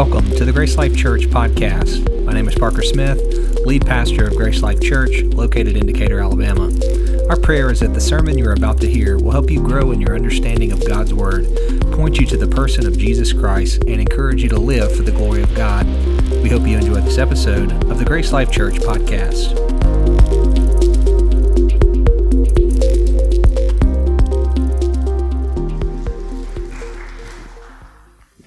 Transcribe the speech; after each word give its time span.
Welcome 0.00 0.30
to 0.30 0.46
the 0.46 0.52
Grace 0.52 0.78
Life 0.78 0.96
Church 0.96 1.26
podcast. 1.26 2.24
My 2.24 2.32
name 2.32 2.48
is 2.48 2.54
Parker 2.54 2.80
Smith, 2.80 3.20
lead 3.66 3.84
pastor 3.84 4.28
of 4.28 4.34
Grace 4.34 4.62
Life 4.62 4.80
Church, 4.80 5.20
located 5.24 5.76
in 5.76 5.84
Decatur, 5.84 6.20
Alabama. 6.20 6.70
Our 7.28 7.36
prayer 7.36 7.70
is 7.70 7.80
that 7.80 7.92
the 7.92 8.00
sermon 8.00 8.38
you're 8.38 8.54
about 8.54 8.80
to 8.80 8.88
hear 8.88 9.18
will 9.18 9.32
help 9.32 9.50
you 9.50 9.62
grow 9.62 9.92
in 9.92 10.00
your 10.00 10.16
understanding 10.16 10.72
of 10.72 10.88
God's 10.88 11.12
Word, 11.12 11.44
point 11.92 12.18
you 12.18 12.24
to 12.28 12.38
the 12.38 12.46
person 12.46 12.86
of 12.86 12.96
Jesus 12.96 13.34
Christ, 13.34 13.84
and 13.84 14.00
encourage 14.00 14.42
you 14.42 14.48
to 14.48 14.58
live 14.58 14.96
for 14.96 15.02
the 15.02 15.12
glory 15.12 15.42
of 15.42 15.54
God. 15.54 15.84
We 16.42 16.48
hope 16.48 16.66
you 16.66 16.78
enjoy 16.78 17.02
this 17.02 17.18
episode 17.18 17.70
of 17.90 17.98
the 17.98 18.04
Grace 18.06 18.32
Life 18.32 18.50
Church 18.50 18.76
podcast. 18.76 19.54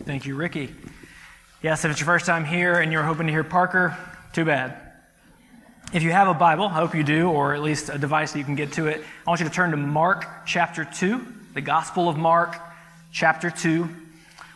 Thank 0.03 0.25
you, 0.25 0.35
Ricky. 0.35 0.73
Yes, 1.63 1.85
if 1.85 1.91
it's 1.91 2.01
your 2.01 2.07
first 2.07 2.25
time 2.25 2.43
here 2.43 2.81
and 2.81 2.91
you're 2.91 3.03
hoping 3.03 3.27
to 3.27 3.31
hear 3.31 3.45
Parker, 3.45 3.97
too 4.33 4.43
bad. 4.43 4.77
If 5.93 6.03
you 6.03 6.11
have 6.11 6.27
a 6.27 6.33
Bible, 6.33 6.65
I 6.65 6.73
hope 6.73 6.93
you 6.93 7.03
do, 7.03 7.29
or 7.29 7.55
at 7.55 7.61
least 7.61 7.87
a 7.87 7.97
device 7.97 8.33
that 8.33 8.39
you 8.39 8.43
can 8.43 8.55
get 8.55 8.73
to 8.73 8.87
it, 8.87 9.01
I 9.25 9.29
want 9.29 9.39
you 9.39 9.47
to 9.47 9.53
turn 9.53 9.71
to 9.71 9.77
Mark 9.77 10.25
chapter 10.45 10.83
2, 10.83 11.25
the 11.53 11.61
Gospel 11.61 12.09
of 12.09 12.17
Mark 12.17 12.57
chapter 13.13 13.49
2. 13.49 13.87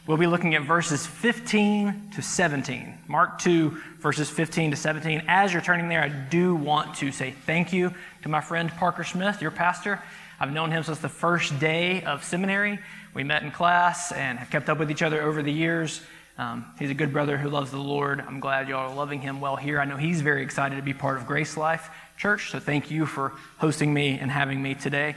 We'll 0.06 0.18
be 0.18 0.28
looking 0.28 0.54
at 0.56 0.64
verses 0.64 1.08
15 1.08 2.12
to 2.16 2.22
17. 2.22 2.94
Mark 3.08 3.40
2, 3.40 3.70
verses 4.00 4.30
15 4.30 4.72
to 4.72 4.76
17. 4.76 5.24
As 5.30 5.54
you're 5.54 5.62
turning 5.62 5.88
there, 5.88 6.02
I 6.02 6.10
do 6.10 6.56
want 6.56 6.96
to 6.96 7.14
say 7.14 7.32
thank 7.46 7.72
you 7.72 7.94
to 8.24 8.28
my 8.28 8.42
friend 8.42 8.70
Parker 8.70 9.06
Smith, 9.06 9.42
your 9.42 9.52
pastor. 9.52 10.04
I've 10.42 10.52
known 10.52 10.72
him 10.72 10.84
since 10.84 11.00
the 11.00 11.08
first 11.08 11.58
day 11.58 12.04
of 12.04 12.26
seminary. 12.26 12.80
We 13.14 13.24
met 13.24 13.44
in 13.44 13.52
class 13.52 14.12
and 14.12 14.38
have 14.40 14.50
kept 14.50 14.68
up 14.70 14.78
with 14.78 14.92
each 14.92 15.02
other 15.02 15.22
over 15.22 15.42
the 15.42 15.54
years. 15.54 16.02
Um, 16.38 16.66
he's 16.78 16.92
a 16.92 16.94
good 16.94 17.12
brother 17.12 17.38
who 17.38 17.50
loves 17.50 17.72
the 17.72 17.78
Lord. 17.78 18.22
I'm 18.22 18.40
glad 18.40 18.70
y'all 18.70 18.92
are 18.92 18.96
loving 18.96 19.22
him 19.22 19.42
well 19.42 19.56
here. 19.56 19.80
I 19.80 19.86
know 19.86 19.98
he's 19.98 20.22
very 20.22 20.44
excited 20.44 20.76
to 20.76 20.84
be 20.84 20.94
part 20.94 21.18
of 21.18 21.26
Grace 21.26 21.58
Life 21.58 21.90
Church, 22.16 22.52
so 22.52 22.60
thank 22.60 22.92
you 22.92 23.06
for 23.06 23.34
hosting 23.58 23.94
me 23.94 24.20
and 24.20 24.30
having 24.30 24.62
me 24.62 24.76
today. 24.76 25.16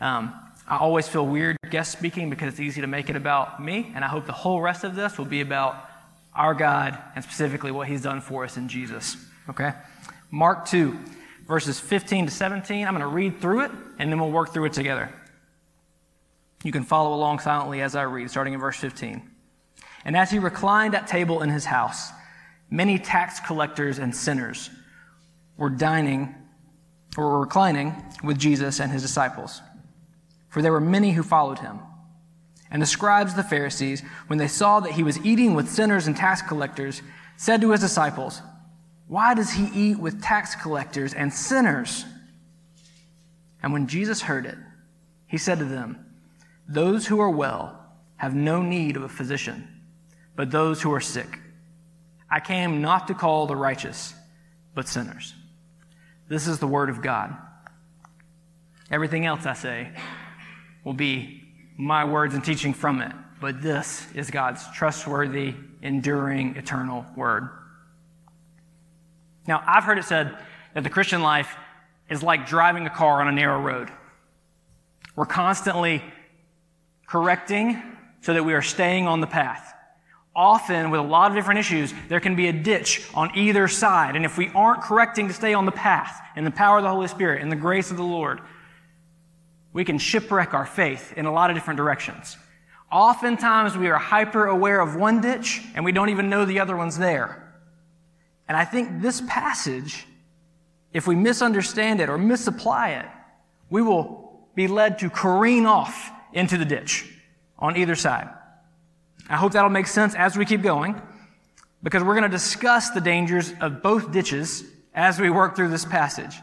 Um, 0.00 0.32
I 0.68 0.76
always 0.78 1.08
feel 1.08 1.26
weird 1.26 1.56
guest 1.70 1.90
speaking 1.92 2.30
because 2.30 2.48
it's 2.52 2.60
easy 2.60 2.80
to 2.82 2.86
make 2.86 3.10
it 3.10 3.16
about 3.16 3.62
me, 3.62 3.92
and 3.94 4.04
I 4.04 4.08
hope 4.08 4.26
the 4.26 4.32
whole 4.32 4.60
rest 4.60 4.84
of 4.84 4.94
this 4.94 5.18
will 5.18 5.24
be 5.24 5.40
about 5.40 5.88
our 6.34 6.54
God 6.54 6.96
and 7.16 7.24
specifically 7.24 7.72
what 7.72 7.88
he's 7.88 8.02
done 8.02 8.20
for 8.20 8.44
us 8.44 8.56
in 8.56 8.68
Jesus. 8.68 9.16
Okay? 9.48 9.72
Mark 10.30 10.66
2, 10.66 10.96
verses 11.46 11.80
15 11.80 12.26
to 12.26 12.32
17. 12.32 12.86
I'm 12.86 12.94
going 12.94 13.00
to 13.00 13.08
read 13.08 13.40
through 13.40 13.62
it, 13.62 13.72
and 13.98 14.10
then 14.10 14.20
we'll 14.20 14.30
work 14.30 14.52
through 14.52 14.66
it 14.66 14.72
together. 14.72 15.12
You 16.62 16.70
can 16.70 16.84
follow 16.84 17.14
along 17.14 17.40
silently 17.40 17.80
as 17.80 17.96
I 17.96 18.02
read, 18.02 18.30
starting 18.30 18.54
in 18.54 18.60
verse 18.60 18.76
15. 18.76 19.28
And 20.04 20.16
as 20.16 20.30
he 20.30 20.38
reclined 20.38 20.94
at 20.94 21.06
table 21.06 21.42
in 21.42 21.50
his 21.50 21.64
house, 21.64 22.10
many 22.70 22.98
tax 22.98 23.40
collectors 23.40 23.98
and 23.98 24.14
sinners 24.14 24.70
were 25.56 25.70
dining 25.70 26.34
or 27.16 27.28
were 27.28 27.40
reclining 27.40 27.94
with 28.22 28.38
Jesus 28.38 28.80
and 28.80 28.90
his 28.90 29.02
disciples. 29.02 29.60
For 30.48 30.62
there 30.62 30.72
were 30.72 30.80
many 30.80 31.12
who 31.12 31.22
followed 31.22 31.58
him. 31.58 31.80
And 32.70 32.80
the 32.80 32.86
scribes, 32.86 33.34
the 33.34 33.42
Pharisees, 33.42 34.02
when 34.28 34.38
they 34.38 34.48
saw 34.48 34.80
that 34.80 34.92
he 34.92 35.02
was 35.02 35.18
eating 35.24 35.54
with 35.54 35.68
sinners 35.68 36.06
and 36.06 36.16
tax 36.16 36.40
collectors, 36.40 37.02
said 37.36 37.60
to 37.60 37.72
his 37.72 37.80
disciples, 37.80 38.42
Why 39.08 39.34
does 39.34 39.52
he 39.52 39.66
eat 39.74 39.98
with 39.98 40.22
tax 40.22 40.54
collectors 40.54 41.12
and 41.12 41.32
sinners? 41.32 42.04
And 43.62 43.72
when 43.72 43.88
Jesus 43.88 44.22
heard 44.22 44.46
it, 44.46 44.56
he 45.26 45.36
said 45.36 45.58
to 45.58 45.64
them, 45.64 46.04
Those 46.68 47.08
who 47.08 47.20
are 47.20 47.30
well 47.30 47.76
have 48.16 48.34
no 48.34 48.62
need 48.62 48.96
of 48.96 49.02
a 49.02 49.08
physician 49.08 49.79
but 50.40 50.50
those 50.50 50.80
who 50.80 50.90
are 50.94 51.02
sick. 51.02 51.38
I 52.30 52.40
came 52.40 52.80
not 52.80 53.08
to 53.08 53.14
call 53.14 53.46
the 53.46 53.54
righteous, 53.54 54.14
but 54.74 54.88
sinners. 54.88 55.34
This 56.30 56.46
is 56.46 56.58
the 56.58 56.66
word 56.66 56.88
of 56.88 57.02
God. 57.02 57.36
Everything 58.90 59.26
else 59.26 59.44
I 59.44 59.52
say 59.52 59.90
will 60.82 60.94
be 60.94 61.42
my 61.76 62.06
words 62.06 62.32
and 62.32 62.42
teaching 62.42 62.72
from 62.72 63.02
it, 63.02 63.12
but 63.38 63.60
this 63.60 64.06
is 64.14 64.30
God's 64.30 64.64
trustworthy, 64.70 65.52
enduring, 65.82 66.56
eternal 66.56 67.04
word. 67.14 67.50
Now, 69.46 69.62
I've 69.66 69.84
heard 69.84 69.98
it 69.98 70.04
said 70.04 70.38
that 70.72 70.84
the 70.84 70.88
Christian 70.88 71.20
life 71.20 71.54
is 72.08 72.22
like 72.22 72.46
driving 72.46 72.86
a 72.86 72.90
car 72.90 73.20
on 73.20 73.28
a 73.28 73.32
narrow 73.32 73.60
road. 73.60 73.90
We're 75.14 75.26
constantly 75.26 76.02
correcting 77.06 77.82
so 78.22 78.32
that 78.32 78.46
we 78.46 78.54
are 78.54 78.62
staying 78.62 79.06
on 79.06 79.20
the 79.20 79.26
path 79.26 79.74
often 80.34 80.90
with 80.90 81.00
a 81.00 81.04
lot 81.04 81.30
of 81.30 81.36
different 81.36 81.60
issues, 81.60 81.92
there 82.08 82.20
can 82.20 82.36
be 82.36 82.48
a 82.48 82.52
ditch 82.52 83.08
on 83.14 83.36
either 83.36 83.68
side. 83.68 84.16
And 84.16 84.24
if 84.24 84.38
we 84.38 84.50
aren't 84.54 84.82
correcting 84.82 85.28
to 85.28 85.34
stay 85.34 85.54
on 85.54 85.66
the 85.66 85.72
path 85.72 86.20
in 86.36 86.44
the 86.44 86.50
power 86.50 86.78
of 86.78 86.82
the 86.82 86.90
Holy 86.90 87.08
Spirit 87.08 87.42
and 87.42 87.50
the 87.50 87.56
grace 87.56 87.90
of 87.90 87.96
the 87.96 88.04
Lord, 88.04 88.40
we 89.72 89.84
can 89.84 89.98
shipwreck 89.98 90.54
our 90.54 90.66
faith 90.66 91.12
in 91.16 91.26
a 91.26 91.32
lot 91.32 91.50
of 91.50 91.56
different 91.56 91.78
directions. 91.78 92.36
Oftentimes 92.90 93.76
we 93.76 93.88
are 93.88 93.98
hyper 93.98 94.46
aware 94.46 94.80
of 94.80 94.96
one 94.96 95.20
ditch 95.20 95.62
and 95.74 95.84
we 95.84 95.92
don't 95.92 96.08
even 96.08 96.28
know 96.28 96.44
the 96.44 96.60
other 96.60 96.76
one's 96.76 96.98
there. 96.98 97.54
And 98.48 98.56
I 98.56 98.64
think 98.64 99.00
this 99.00 99.22
passage, 99.28 100.06
if 100.92 101.06
we 101.06 101.14
misunderstand 101.14 102.00
it 102.00 102.08
or 102.08 102.18
misapply 102.18 102.90
it, 102.90 103.06
we 103.68 103.80
will 103.80 104.48
be 104.56 104.66
led 104.66 104.98
to 105.00 105.10
careen 105.10 105.66
off 105.66 106.10
into 106.32 106.58
the 106.58 106.64
ditch 106.64 107.08
on 107.58 107.76
either 107.76 107.94
side. 107.94 108.28
I 109.30 109.36
hope 109.36 109.52
that'll 109.52 109.70
make 109.70 109.86
sense 109.86 110.14
as 110.14 110.36
we 110.36 110.44
keep 110.44 110.60
going, 110.60 111.00
because 111.82 112.02
we're 112.02 112.14
going 112.14 112.24
to 112.24 112.28
discuss 112.28 112.90
the 112.90 113.00
dangers 113.00 113.54
of 113.60 113.82
both 113.82 114.12
ditches 114.12 114.64
as 114.92 115.20
we 115.20 115.30
work 115.30 115.56
through 115.56 115.68
this 115.68 115.84
passage. 115.84 116.36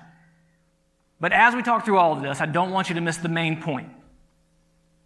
But 1.19 1.33
as 1.33 1.53
we 1.53 1.63
talk 1.63 1.83
through 1.83 1.97
all 1.97 2.13
of 2.13 2.21
this, 2.21 2.41
I 2.41 2.45
don't 2.45 2.71
want 2.71 2.89
you 2.89 2.95
to 2.95 3.01
miss 3.01 3.17
the 3.17 3.29
main 3.29 3.61
point. 3.61 3.89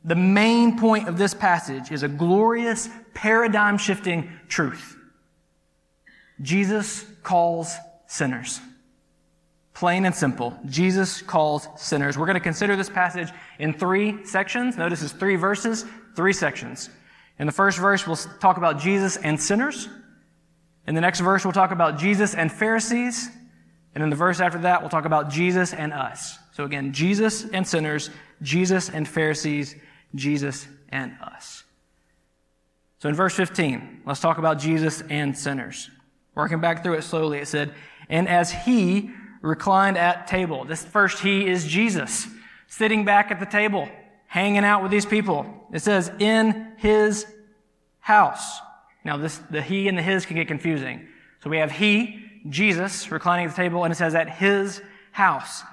The 0.03 0.15
main 0.15 0.77
point 0.77 1.07
of 1.07 1.17
this 1.17 1.33
passage 1.33 1.91
is 1.91 2.03
a 2.03 2.07
glorious, 2.07 2.87
paradigm 3.13 3.77
shifting 3.77 4.29
truth. 4.47 4.95
Jesus 6.41 7.05
calls 7.23 7.75
sinners. 8.07 8.59
Plain 9.73 10.05
and 10.05 10.13
simple. 10.13 10.57
Jesus 10.67 11.21
calls 11.21 11.67
sinners. 11.77 12.17
We're 12.17 12.25
going 12.25 12.35
to 12.35 12.39
consider 12.39 12.75
this 12.75 12.89
passage 12.89 13.29
in 13.57 13.73
three 13.73 14.25
sections. 14.25 14.77
Notice 14.77 15.01
it's 15.01 15.13
three 15.13 15.35
verses, 15.35 15.85
three 16.15 16.33
sections. 16.33 16.89
In 17.39 17.45
the 17.45 17.51
first 17.51 17.77
verse, 17.77 18.05
we'll 18.05 18.15
talk 18.15 18.57
about 18.57 18.79
Jesus 18.79 19.17
and 19.17 19.41
sinners. 19.41 19.89
In 20.87 20.95
the 20.95 21.01
next 21.01 21.19
verse, 21.19 21.43
we'll 21.43 21.53
talk 21.53 21.71
about 21.71 21.97
Jesus 21.97 22.35
and 22.35 22.51
Pharisees. 22.51 23.29
And 23.93 24.03
in 24.03 24.09
the 24.09 24.15
verse 24.15 24.39
after 24.39 24.59
that, 24.59 24.81
we'll 24.81 24.89
talk 24.89 25.05
about 25.05 25.29
Jesus 25.29 25.73
and 25.73 25.93
us. 25.93 26.37
So 26.53 26.63
again, 26.63 26.93
Jesus 26.93 27.45
and 27.45 27.65
sinners, 27.67 28.09
Jesus 28.41 28.89
and 28.89 29.07
Pharisees, 29.07 29.75
Jesus 30.15 30.67
and 30.89 31.15
us. 31.21 31.63
So 32.99 33.09
in 33.09 33.15
verse 33.15 33.33
15, 33.33 34.03
let's 34.05 34.19
talk 34.19 34.37
about 34.37 34.59
Jesus 34.59 35.01
and 35.09 35.37
sinners. 35.37 35.89
Working 36.35 36.59
back 36.59 36.83
through 36.83 36.93
it 36.93 37.03
slowly, 37.03 37.39
it 37.39 37.47
said, 37.47 37.73
And 38.09 38.27
as 38.27 38.51
he 38.51 39.11
reclined 39.41 39.97
at 39.97 40.27
table, 40.27 40.65
this 40.65 40.83
first 40.83 41.19
he 41.19 41.47
is 41.47 41.65
Jesus, 41.65 42.27
sitting 42.67 43.03
back 43.03 43.31
at 43.31 43.39
the 43.39 43.45
table 43.45 43.89
hanging 44.31 44.63
out 44.63 44.81
with 44.81 44.91
these 44.91 45.05
people. 45.05 45.45
It 45.73 45.81
says, 45.81 46.09
in 46.17 46.71
his 46.77 47.25
house. 47.99 48.61
Now, 49.03 49.17
this, 49.17 49.37
the 49.49 49.61
he 49.61 49.89
and 49.89 49.97
the 49.97 50.01
his 50.01 50.25
can 50.25 50.37
get 50.37 50.47
confusing. 50.47 51.05
So 51.43 51.49
we 51.49 51.57
have 51.57 51.69
he, 51.69 52.23
Jesus, 52.47 53.11
reclining 53.11 53.47
at 53.47 53.51
the 53.53 53.61
table, 53.61 53.83
and 53.83 53.91
it 53.91 53.97
says 53.97 54.15
at 54.15 54.29
his 54.29 54.81
house. 55.11 55.63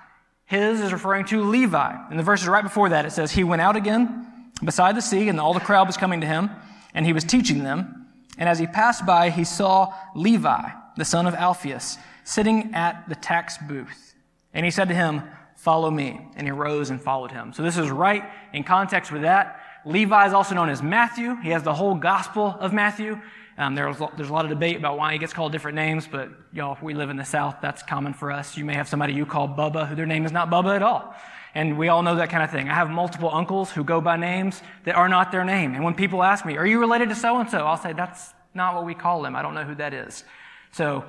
His 0.44 0.80
is 0.80 0.92
referring 0.92 1.26
to 1.26 1.44
Levi. 1.44 2.10
In 2.10 2.16
the 2.16 2.24
verses 2.24 2.48
right 2.48 2.64
before 2.64 2.88
that, 2.88 3.06
it 3.06 3.12
says, 3.12 3.30
He 3.30 3.44
went 3.44 3.62
out 3.62 3.76
again 3.76 4.50
beside 4.64 4.96
the 4.96 5.02
sea, 5.02 5.28
and 5.28 5.38
all 5.38 5.54
the 5.54 5.60
crowd 5.60 5.86
was 5.86 5.96
coming 5.96 6.20
to 6.22 6.26
him, 6.26 6.50
and 6.94 7.06
he 7.06 7.12
was 7.12 7.22
teaching 7.22 7.62
them. 7.62 8.08
And 8.38 8.48
as 8.48 8.58
he 8.58 8.66
passed 8.66 9.06
by, 9.06 9.30
he 9.30 9.44
saw 9.44 9.94
Levi, 10.16 10.68
the 10.96 11.04
son 11.04 11.28
of 11.28 11.34
Alphaeus, 11.34 11.96
sitting 12.24 12.74
at 12.74 13.08
the 13.08 13.14
tax 13.14 13.56
booth. 13.56 14.14
And 14.52 14.64
he 14.64 14.72
said 14.72 14.88
to 14.88 14.96
him, 14.96 15.22
Follow 15.58 15.90
me. 15.90 16.20
And 16.36 16.46
he 16.46 16.52
rose 16.52 16.90
and 16.90 17.02
followed 17.02 17.32
him. 17.32 17.52
So 17.52 17.64
this 17.64 17.76
is 17.76 17.90
right 17.90 18.22
in 18.52 18.62
context 18.62 19.10
with 19.10 19.22
that. 19.22 19.60
Levi 19.84 20.26
is 20.26 20.32
also 20.32 20.54
known 20.54 20.68
as 20.68 20.82
Matthew. 20.82 21.34
He 21.42 21.50
has 21.50 21.64
the 21.64 21.74
whole 21.74 21.96
gospel 21.96 22.56
of 22.60 22.72
Matthew. 22.72 23.20
Um, 23.58 23.74
there's, 23.74 23.96
there's 24.16 24.30
a 24.30 24.32
lot 24.32 24.44
of 24.44 24.50
debate 24.50 24.76
about 24.76 24.96
why 24.96 25.12
he 25.12 25.18
gets 25.18 25.32
called 25.32 25.50
different 25.50 25.74
names, 25.74 26.06
but 26.06 26.28
y'all, 26.52 26.74
if 26.74 26.82
we 26.82 26.94
live 26.94 27.10
in 27.10 27.16
the 27.16 27.24
South, 27.24 27.56
that's 27.60 27.82
common 27.82 28.14
for 28.14 28.30
us. 28.30 28.56
You 28.56 28.64
may 28.64 28.74
have 28.74 28.88
somebody 28.88 29.14
you 29.14 29.26
call 29.26 29.48
Bubba, 29.48 29.88
who 29.88 29.96
their 29.96 30.06
name 30.06 30.24
is 30.24 30.30
not 30.30 30.48
Bubba 30.48 30.76
at 30.76 30.82
all. 30.82 31.12
And 31.56 31.76
we 31.76 31.88
all 31.88 32.04
know 32.04 32.14
that 32.16 32.30
kind 32.30 32.44
of 32.44 32.52
thing. 32.52 32.68
I 32.68 32.74
have 32.74 32.88
multiple 32.88 33.34
uncles 33.34 33.72
who 33.72 33.82
go 33.82 34.00
by 34.00 34.16
names 34.16 34.62
that 34.84 34.94
are 34.94 35.08
not 35.08 35.32
their 35.32 35.44
name. 35.44 35.74
And 35.74 35.82
when 35.82 35.94
people 35.94 36.22
ask 36.22 36.46
me, 36.46 36.56
are 36.56 36.66
you 36.66 36.78
related 36.78 37.08
to 37.08 37.16
so 37.16 37.40
and 37.40 37.50
so? 37.50 37.66
I'll 37.66 37.76
say, 37.76 37.92
that's 37.92 38.32
not 38.54 38.76
what 38.76 38.84
we 38.84 38.94
call 38.94 39.22
them. 39.22 39.34
I 39.34 39.42
don't 39.42 39.54
know 39.54 39.64
who 39.64 39.74
that 39.74 39.92
is. 39.92 40.22
So 40.70 41.04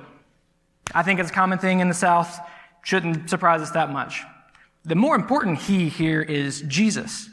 I 0.92 1.04
think 1.04 1.20
it's 1.20 1.30
a 1.30 1.34
common 1.34 1.60
thing 1.60 1.78
in 1.78 1.88
the 1.88 1.94
South. 1.94 2.40
Shouldn't 2.82 3.30
surprise 3.30 3.60
us 3.60 3.70
that 3.72 3.92
much. 3.92 4.24
The 4.84 4.94
more 4.94 5.14
important 5.14 5.58
he 5.58 5.88
here 5.88 6.22
is 6.22 6.62
Jesus, 6.62 7.28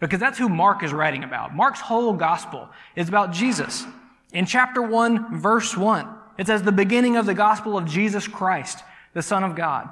because 0.00 0.20
that's 0.20 0.38
who 0.38 0.48
Mark 0.48 0.82
is 0.82 0.92
writing 0.92 1.24
about. 1.24 1.54
Mark's 1.54 1.80
whole 1.80 2.14
gospel 2.14 2.68
is 2.94 3.08
about 3.08 3.32
Jesus. 3.32 3.84
In 4.32 4.46
chapter 4.46 4.82
1, 4.82 5.40
verse 5.40 5.76
1, 5.76 6.08
it 6.38 6.46
says, 6.46 6.62
the 6.62 6.72
beginning 6.72 7.16
of 7.16 7.26
the 7.26 7.34
gospel 7.34 7.76
of 7.78 7.86
Jesus 7.86 8.26
Christ, 8.26 8.82
the 9.14 9.22
Son 9.22 9.44
of 9.44 9.54
God. 9.54 9.88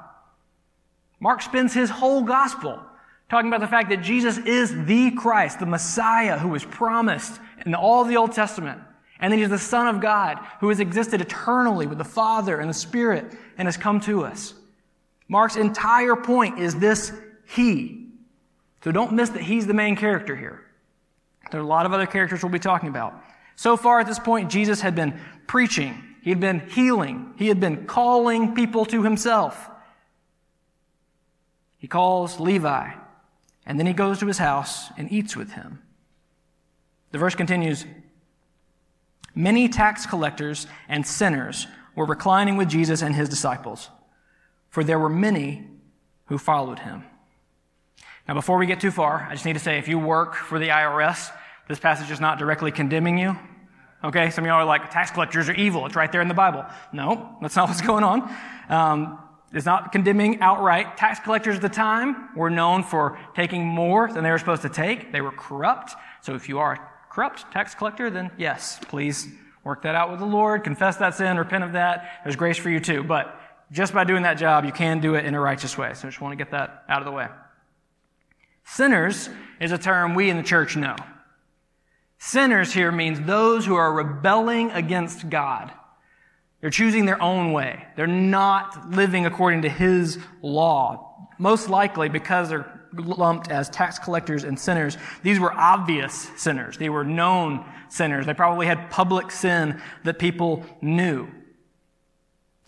Mark 1.20 1.40
spends 1.40 1.72
his 1.72 1.90
whole 1.90 2.22
gospel 2.22 2.80
talking 3.30 3.48
about 3.48 3.60
the 3.60 3.66
fact 3.66 3.88
that 3.88 4.02
Jesus 4.02 4.38
is 4.38 4.84
the 4.84 5.10
Christ, 5.12 5.58
the 5.58 5.66
Messiah 5.66 6.38
who 6.38 6.48
was 6.48 6.64
promised 6.64 7.40
in 7.64 7.74
all 7.74 8.04
the 8.04 8.16
Old 8.16 8.32
Testament. 8.32 8.80
And 9.20 9.32
then 9.32 9.38
he's 9.38 9.48
the 9.48 9.58
Son 9.58 9.86
of 9.86 10.02
God 10.02 10.38
who 10.60 10.68
has 10.68 10.80
existed 10.80 11.20
eternally 11.20 11.86
with 11.86 11.98
the 11.98 12.04
Father 12.04 12.58
and 12.58 12.68
the 12.68 12.74
Spirit 12.74 13.24
and 13.56 13.66
has 13.66 13.76
come 13.76 14.00
to 14.00 14.24
us. 14.24 14.54
Mark's 15.28 15.56
entire 15.56 16.16
point 16.16 16.58
is 16.58 16.74
this 16.74 17.12
He. 17.46 18.08
So 18.82 18.92
don't 18.92 19.12
miss 19.12 19.30
that 19.30 19.42
He's 19.42 19.66
the 19.66 19.74
main 19.74 19.96
character 19.96 20.36
here. 20.36 20.60
There 21.50 21.60
are 21.60 21.64
a 21.64 21.66
lot 21.66 21.86
of 21.86 21.92
other 21.92 22.06
characters 22.06 22.42
we'll 22.42 22.52
be 22.52 22.58
talking 22.58 22.88
about. 22.88 23.22
So 23.56 23.76
far 23.76 24.00
at 24.00 24.06
this 24.06 24.18
point, 24.18 24.50
Jesus 24.50 24.80
had 24.80 24.94
been 24.94 25.18
preaching. 25.46 26.02
He 26.22 26.30
had 26.30 26.40
been 26.40 26.60
healing. 26.60 27.34
He 27.36 27.48
had 27.48 27.60
been 27.60 27.86
calling 27.86 28.54
people 28.54 28.84
to 28.86 29.02
Himself. 29.02 29.70
He 31.84 31.88
calls 31.88 32.40
Levi, 32.40 32.92
and 33.66 33.78
then 33.78 33.86
he 33.86 33.92
goes 33.92 34.18
to 34.20 34.26
his 34.26 34.38
house 34.38 34.88
and 34.96 35.12
eats 35.12 35.36
with 35.36 35.52
him. 35.52 35.82
The 37.10 37.18
verse 37.18 37.34
continues 37.34 37.84
Many 39.34 39.68
tax 39.68 40.06
collectors 40.06 40.66
and 40.88 41.06
sinners 41.06 41.66
were 41.94 42.06
reclining 42.06 42.56
with 42.56 42.70
Jesus 42.70 43.02
and 43.02 43.14
his 43.14 43.28
disciples, 43.28 43.90
for 44.74 44.82
there 44.82 44.98
were 44.98 45.08
many 45.08 45.64
who 46.24 46.36
followed 46.36 46.80
him. 46.80 47.04
Now, 48.26 48.34
before 48.34 48.58
we 48.58 48.66
get 48.66 48.80
too 48.80 48.90
far, 48.90 49.24
I 49.30 49.34
just 49.34 49.44
need 49.44 49.52
to 49.52 49.60
say 49.60 49.78
if 49.78 49.86
you 49.86 50.00
work 50.00 50.34
for 50.34 50.58
the 50.58 50.70
IRS, 50.70 51.30
this 51.68 51.78
passage 51.78 52.10
is 52.10 52.18
not 52.18 52.40
directly 52.40 52.72
condemning 52.72 53.16
you. 53.16 53.38
Okay, 54.02 54.30
some 54.30 54.42
of 54.42 54.48
y'all 54.48 54.56
are 54.56 54.64
like, 54.64 54.90
tax 54.90 55.12
collectors 55.12 55.48
are 55.48 55.54
evil. 55.54 55.86
It's 55.86 55.94
right 55.94 56.10
there 56.10 56.20
in 56.20 56.26
the 56.26 56.34
Bible. 56.34 56.64
No, 56.92 57.36
that's 57.40 57.54
not 57.54 57.68
what's 57.68 57.82
going 57.82 58.02
on. 58.02 58.28
Um, 58.68 59.20
it's 59.52 59.64
not 59.64 59.92
condemning 59.92 60.40
outright. 60.40 60.96
Tax 60.96 61.20
collectors 61.20 61.54
at 61.54 61.62
the 61.62 61.68
time 61.68 62.30
were 62.34 62.50
known 62.50 62.82
for 62.82 63.16
taking 63.36 63.64
more 63.64 64.12
than 64.12 64.24
they 64.24 64.30
were 64.32 64.38
supposed 64.38 64.62
to 64.62 64.68
take. 64.68 65.12
They 65.12 65.20
were 65.20 65.30
corrupt. 65.30 65.92
So 66.20 66.34
if 66.34 66.48
you 66.48 66.58
are 66.58 66.72
a 66.72 67.12
corrupt 67.14 67.52
tax 67.52 67.76
collector, 67.76 68.10
then 68.10 68.32
yes, 68.36 68.80
please 68.88 69.28
work 69.62 69.82
that 69.82 69.94
out 69.94 70.10
with 70.10 70.18
the 70.18 70.26
Lord, 70.26 70.64
confess 70.64 70.96
that 70.96 71.14
sin, 71.14 71.38
repent 71.38 71.62
of 71.62 71.74
that. 71.74 72.22
There's 72.24 72.34
grace 72.34 72.58
for 72.58 72.70
you 72.70 72.80
too. 72.80 73.04
But 73.04 73.40
just 73.74 73.92
by 73.92 74.04
doing 74.04 74.22
that 74.22 74.34
job, 74.34 74.64
you 74.64 74.70
can 74.70 75.00
do 75.00 75.16
it 75.16 75.24
in 75.24 75.34
a 75.34 75.40
righteous 75.40 75.76
way. 75.76 75.92
So 75.94 76.06
I 76.06 76.10
just 76.10 76.20
want 76.20 76.30
to 76.30 76.36
get 76.36 76.52
that 76.52 76.84
out 76.88 77.00
of 77.00 77.06
the 77.06 77.10
way. 77.10 77.26
Sinners 78.64 79.28
is 79.60 79.72
a 79.72 79.78
term 79.78 80.14
we 80.14 80.30
in 80.30 80.36
the 80.36 80.44
church 80.44 80.76
know. 80.76 80.94
Sinners 82.18 82.72
here 82.72 82.92
means 82.92 83.20
those 83.20 83.66
who 83.66 83.74
are 83.74 83.92
rebelling 83.92 84.70
against 84.70 85.28
God. 85.28 85.72
They're 86.60 86.70
choosing 86.70 87.04
their 87.04 87.20
own 87.20 87.52
way. 87.52 87.84
They're 87.96 88.06
not 88.06 88.90
living 88.90 89.26
according 89.26 89.62
to 89.62 89.68
His 89.68 90.18
law. 90.40 91.28
Most 91.36 91.68
likely 91.68 92.08
because 92.08 92.50
they're 92.50 92.88
lumped 92.92 93.50
as 93.50 93.68
tax 93.68 93.98
collectors 93.98 94.44
and 94.44 94.56
sinners. 94.56 94.96
These 95.24 95.40
were 95.40 95.52
obvious 95.52 96.30
sinners. 96.36 96.78
They 96.78 96.88
were 96.88 97.04
known 97.04 97.66
sinners. 97.88 98.24
They 98.24 98.34
probably 98.34 98.66
had 98.66 98.88
public 98.88 99.32
sin 99.32 99.82
that 100.04 100.20
people 100.20 100.64
knew. 100.80 101.28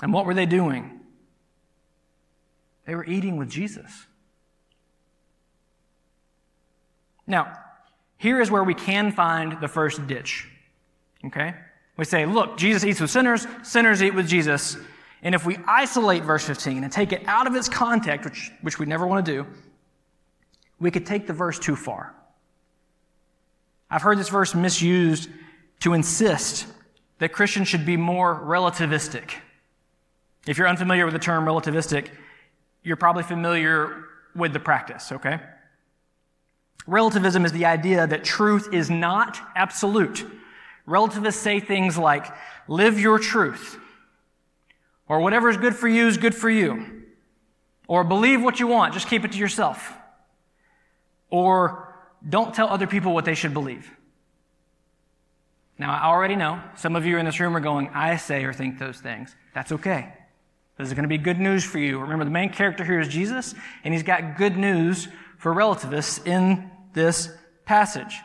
And 0.02 0.12
what 0.12 0.26
were 0.26 0.34
they 0.34 0.46
doing? 0.46 0.95
They 2.86 2.94
were 2.94 3.04
eating 3.04 3.36
with 3.36 3.50
Jesus. 3.50 4.06
Now, 7.26 7.58
here 8.18 8.40
is 8.40 8.50
where 8.50 8.64
we 8.64 8.74
can 8.74 9.12
find 9.12 9.60
the 9.60 9.68
first 9.68 10.06
ditch. 10.06 10.48
Okay? 11.24 11.54
We 11.96 12.04
say, 12.04 12.24
look, 12.26 12.56
Jesus 12.56 12.84
eats 12.84 13.00
with 13.00 13.10
sinners, 13.10 13.46
sinners 13.62 14.02
eat 14.02 14.14
with 14.14 14.28
Jesus. 14.28 14.76
And 15.22 15.34
if 15.34 15.44
we 15.44 15.58
isolate 15.66 16.22
verse 16.22 16.44
15 16.44 16.84
and 16.84 16.92
take 16.92 17.12
it 17.12 17.22
out 17.26 17.46
of 17.46 17.56
its 17.56 17.68
context, 17.68 18.24
which, 18.24 18.52
which 18.62 18.78
we 18.78 18.86
never 18.86 19.06
want 19.06 19.26
to 19.26 19.32
do, 19.32 19.46
we 20.78 20.90
could 20.90 21.06
take 21.06 21.26
the 21.26 21.32
verse 21.32 21.58
too 21.58 21.74
far. 21.74 22.14
I've 23.90 24.02
heard 24.02 24.18
this 24.18 24.28
verse 24.28 24.54
misused 24.54 25.30
to 25.80 25.94
insist 25.94 26.66
that 27.18 27.32
Christians 27.32 27.68
should 27.68 27.86
be 27.86 27.96
more 27.96 28.38
relativistic. 28.44 29.32
If 30.46 30.58
you're 30.58 30.68
unfamiliar 30.68 31.06
with 31.06 31.14
the 31.14 31.20
term 31.20 31.44
relativistic, 31.44 32.08
you're 32.86 32.96
probably 32.96 33.24
familiar 33.24 34.04
with 34.36 34.52
the 34.52 34.60
practice, 34.60 35.10
okay? 35.10 35.40
Relativism 36.86 37.44
is 37.44 37.50
the 37.50 37.66
idea 37.66 38.06
that 38.06 38.22
truth 38.22 38.72
is 38.72 38.88
not 38.88 39.40
absolute. 39.56 40.24
Relativists 40.86 41.42
say 41.42 41.58
things 41.58 41.98
like, 41.98 42.26
live 42.68 43.00
your 43.00 43.18
truth. 43.18 43.76
Or 45.08 45.18
whatever 45.18 45.50
is 45.50 45.56
good 45.56 45.74
for 45.74 45.88
you 45.88 46.06
is 46.06 46.16
good 46.16 46.32
for 46.32 46.48
you. 46.48 47.02
Or 47.88 48.04
believe 48.04 48.40
what 48.40 48.60
you 48.60 48.68
want, 48.68 48.94
just 48.94 49.08
keep 49.08 49.24
it 49.24 49.32
to 49.32 49.38
yourself. 49.38 49.92
Or 51.28 51.92
don't 52.28 52.54
tell 52.54 52.68
other 52.68 52.86
people 52.86 53.12
what 53.12 53.24
they 53.24 53.34
should 53.34 53.52
believe. 53.52 53.90
Now, 55.76 55.92
I 55.92 56.04
already 56.04 56.36
know 56.36 56.62
some 56.76 56.94
of 56.94 57.04
you 57.04 57.18
in 57.18 57.26
this 57.26 57.40
room 57.40 57.56
are 57.56 57.60
going, 57.60 57.88
I 57.88 58.14
say 58.16 58.44
or 58.44 58.52
think 58.52 58.78
those 58.78 59.00
things. 59.00 59.34
That's 59.54 59.72
okay. 59.72 60.12
This 60.78 60.88
is 60.88 60.94
going 60.94 61.04
to 61.04 61.08
be 61.08 61.18
good 61.18 61.40
news 61.40 61.64
for 61.64 61.78
you. 61.78 61.98
Remember, 61.98 62.24
the 62.24 62.30
main 62.30 62.50
character 62.50 62.84
here 62.84 63.00
is 63.00 63.08
Jesus, 63.08 63.54
and 63.82 63.94
he's 63.94 64.02
got 64.02 64.36
good 64.36 64.56
news 64.56 65.08
for 65.38 65.52
relativists 65.52 66.20
in 66.26 66.70
this 66.92 67.30
passage. 67.64 68.18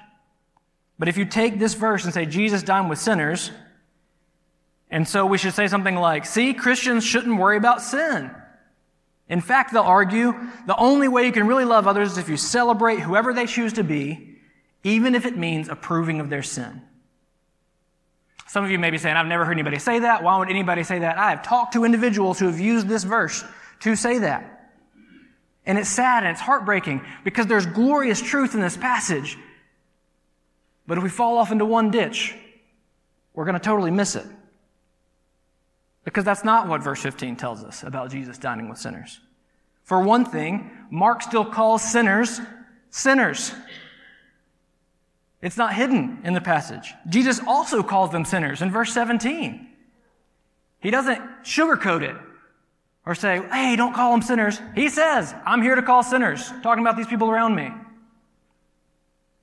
But 0.99 1.07
if 1.07 1.17
you 1.17 1.25
take 1.25 1.59
this 1.59 1.73
verse 1.73 2.03
and 2.03 2.13
say 2.13 2.25
Jesus 2.25 2.61
dined 2.61 2.89
with 2.89 2.99
sinners, 2.99 3.51
and 4.89 5.07
so 5.07 5.25
we 5.25 5.37
should 5.37 5.53
say 5.53 5.67
something 5.67 5.95
like, 5.95 6.25
see, 6.25 6.53
Christians 6.53 7.05
shouldn't 7.05 7.37
worry 7.37 7.57
about 7.57 7.81
sin. 7.81 8.31
In 9.29 9.39
fact, 9.39 9.71
they'll 9.71 9.83
argue 9.83 10.33
the 10.67 10.75
only 10.75 11.07
way 11.07 11.25
you 11.25 11.31
can 11.31 11.47
really 11.47 11.63
love 11.63 11.87
others 11.87 12.11
is 12.11 12.17
if 12.17 12.27
you 12.27 12.35
celebrate 12.35 12.99
whoever 12.99 13.33
they 13.33 13.45
choose 13.45 13.71
to 13.73 13.83
be, 13.83 14.37
even 14.83 15.15
if 15.15 15.25
it 15.25 15.37
means 15.37 15.69
approving 15.69 16.19
of 16.19 16.29
their 16.29 16.43
sin. 16.43 16.81
Some 18.51 18.65
of 18.65 18.69
you 18.69 18.77
may 18.77 18.89
be 18.89 18.97
saying, 18.97 19.15
I've 19.15 19.27
never 19.27 19.45
heard 19.45 19.53
anybody 19.53 19.79
say 19.79 19.99
that. 19.99 20.23
Why 20.23 20.37
would 20.37 20.49
anybody 20.49 20.83
say 20.83 20.99
that? 20.99 21.17
I 21.17 21.29
have 21.29 21.41
talked 21.41 21.71
to 21.71 21.85
individuals 21.85 22.37
who 22.37 22.47
have 22.47 22.59
used 22.59 22.85
this 22.85 23.05
verse 23.05 23.45
to 23.79 23.95
say 23.95 24.17
that. 24.17 24.73
And 25.65 25.77
it's 25.77 25.87
sad 25.87 26.25
and 26.25 26.33
it's 26.33 26.41
heartbreaking 26.41 27.01
because 27.23 27.47
there's 27.47 27.65
glorious 27.65 28.21
truth 28.21 28.53
in 28.53 28.59
this 28.59 28.75
passage. 28.75 29.37
But 30.85 30.97
if 30.97 31.03
we 31.05 31.09
fall 31.09 31.37
off 31.37 31.53
into 31.53 31.63
one 31.63 31.91
ditch, 31.91 32.35
we're 33.33 33.45
going 33.45 33.57
to 33.57 33.63
totally 33.63 33.89
miss 33.89 34.17
it. 34.17 34.25
Because 36.03 36.25
that's 36.25 36.43
not 36.43 36.67
what 36.67 36.83
verse 36.83 37.01
15 37.01 37.37
tells 37.37 37.63
us 37.63 37.83
about 37.83 38.11
Jesus 38.11 38.37
dining 38.37 38.67
with 38.67 38.79
sinners. 38.79 39.21
For 39.85 40.01
one 40.01 40.25
thing, 40.25 40.69
Mark 40.89 41.21
still 41.21 41.45
calls 41.45 41.89
sinners 41.89 42.41
sinners. 42.89 43.53
It's 45.41 45.57
not 45.57 45.73
hidden 45.73 46.19
in 46.23 46.33
the 46.33 46.41
passage. 46.41 46.93
Jesus 47.09 47.39
also 47.45 47.81
calls 47.81 48.11
them 48.11 48.25
sinners 48.25 48.61
in 48.61 48.69
verse 48.69 48.93
17. 48.93 49.67
He 50.79 50.91
doesn't 50.91 51.19
sugarcoat 51.43 52.03
it 52.03 52.15
or 53.05 53.15
say, 53.15 53.41
hey, 53.51 53.75
don't 53.75 53.93
call 53.93 54.11
them 54.11 54.21
sinners. 54.21 54.61
He 54.75 54.89
says, 54.89 55.33
I'm 55.45 55.61
here 55.61 55.75
to 55.75 55.81
call 55.81 56.03
sinners, 56.03 56.51
talking 56.61 56.83
about 56.83 56.97
these 56.97 57.07
people 57.07 57.29
around 57.31 57.55
me. 57.55 57.71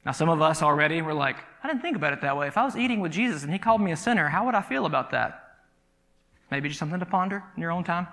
Now, 0.06 0.12
some 0.12 0.28
of 0.28 0.40
us 0.40 0.62
already 0.62 1.02
were 1.02 1.14
like, 1.14 1.36
I 1.62 1.66
didn't 1.66 1.82
think 1.82 1.96
about 1.96 2.12
it 2.12 2.20
that 2.20 2.36
way. 2.36 2.46
If 2.46 2.56
I 2.56 2.64
was 2.64 2.76
eating 2.76 3.00
with 3.00 3.12
Jesus 3.12 3.42
and 3.42 3.52
he 3.52 3.58
called 3.58 3.80
me 3.80 3.90
a 3.90 3.96
sinner, 3.96 4.28
how 4.28 4.46
would 4.46 4.54
I 4.54 4.62
feel 4.62 4.86
about 4.86 5.10
that? 5.10 5.56
Maybe 6.50 6.68
just 6.68 6.78
something 6.78 7.00
to 7.00 7.06
ponder 7.06 7.42
in 7.56 7.62
your 7.62 7.72
own 7.72 7.84
time. 7.84 8.06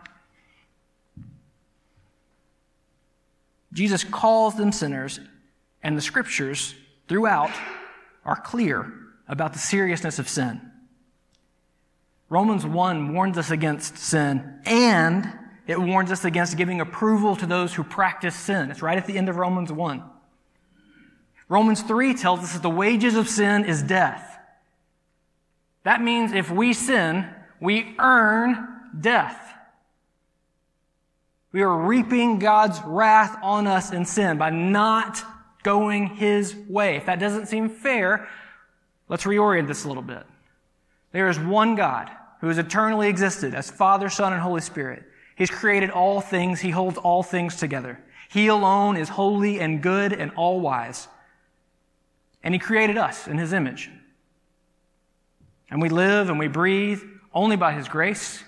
Jesus 3.71 4.03
calls 4.03 4.55
them 4.55 4.71
sinners, 4.71 5.19
and 5.83 5.97
the 5.97 6.01
scriptures 6.01 6.73
throughout 7.07 7.51
are 8.24 8.35
clear 8.35 8.91
about 9.27 9.53
the 9.53 9.59
seriousness 9.59 10.19
of 10.19 10.27
sin. 10.29 10.62
Romans 12.29 12.65
1 12.65 13.13
warns 13.13 13.38
us 13.38 13.51
against 13.51 13.97
sin, 13.97 14.59
and 14.65 15.31
it 15.67 15.79
warns 15.79 16.12
us 16.12 16.25
against 16.25 16.57
giving 16.57 16.81
approval 16.81 17.35
to 17.35 17.45
those 17.45 17.74
who 17.74 17.83
practice 17.83 18.35
sin. 18.35 18.71
It's 18.71 18.81
right 18.81 18.97
at 18.97 19.05
the 19.05 19.17
end 19.17 19.29
of 19.29 19.35
Romans 19.35 19.71
1. 19.71 20.03
Romans 21.47 21.81
3 21.81 22.15
tells 22.15 22.39
us 22.39 22.53
that 22.53 22.63
the 22.63 22.69
wages 22.69 23.15
of 23.15 23.29
sin 23.29 23.65
is 23.65 23.83
death. 23.83 24.39
That 25.83 26.01
means 26.01 26.33
if 26.33 26.50
we 26.50 26.74
sin, 26.74 27.29
we 27.62 27.95
earn 28.00 28.67
death. 29.00 29.41
We 31.51 31.62
are 31.62 31.77
reaping 31.77 32.39
God's 32.39 32.81
wrath 32.83 33.38
on 33.41 33.67
us 33.67 33.93
in 33.93 34.05
sin 34.05 34.38
by 34.38 34.50
not 34.50 35.24
going 35.65 36.05
His 36.05 36.55
way. 36.69 36.95
If 36.95 37.07
that 37.07 37.19
doesn't 37.19 37.48
seem 37.48 37.69
fair, 37.69 38.29
let's 39.10 39.24
reorient 39.24 39.67
this 39.67 39.84
a 39.84 39.88
little 39.88 40.03
bit. 40.03 40.24
There 41.12 41.27
is 41.27 41.39
one 41.39 41.75
God 41.75 42.12
who 42.39 42.48
has 42.48 42.60
eternally 42.60 43.10
existed 43.10 43.55
as 43.55 43.72
Father, 43.72 44.07
Son, 44.10 44.31
and 44.31 44.41
Holy 44.41 44.62
Spirit. 44.62 45.03
He's 45.36 45.50
created 45.50 45.89
all 45.89 46.22
things. 46.22 46.62
He 46.62 46.69
holds 46.69 47.00
all 47.00 47.24
things 47.24 47.55
together. 47.55 48.00
He 48.29 48.48
alone 48.48 48.95
is 48.95 49.10
holy 49.10 49.60
and 49.60 49.81
good 49.81 50.13
and 50.13 50.31
all 50.36 50.60
wise. 50.60 51.07
And 52.43 52.53
He 52.53 52.60
created 52.60 52.98
us 52.98 53.27
in 53.27 53.39
His 53.39 53.51
image. 53.51 53.89
And 55.72 55.81
we 55.81 55.89
live 55.89 56.29
and 56.29 56.38
we 56.38 56.48
breathe 56.48 57.01
only 57.34 57.55
by 57.55 57.74
His 57.74 57.88
grace. 57.88 58.43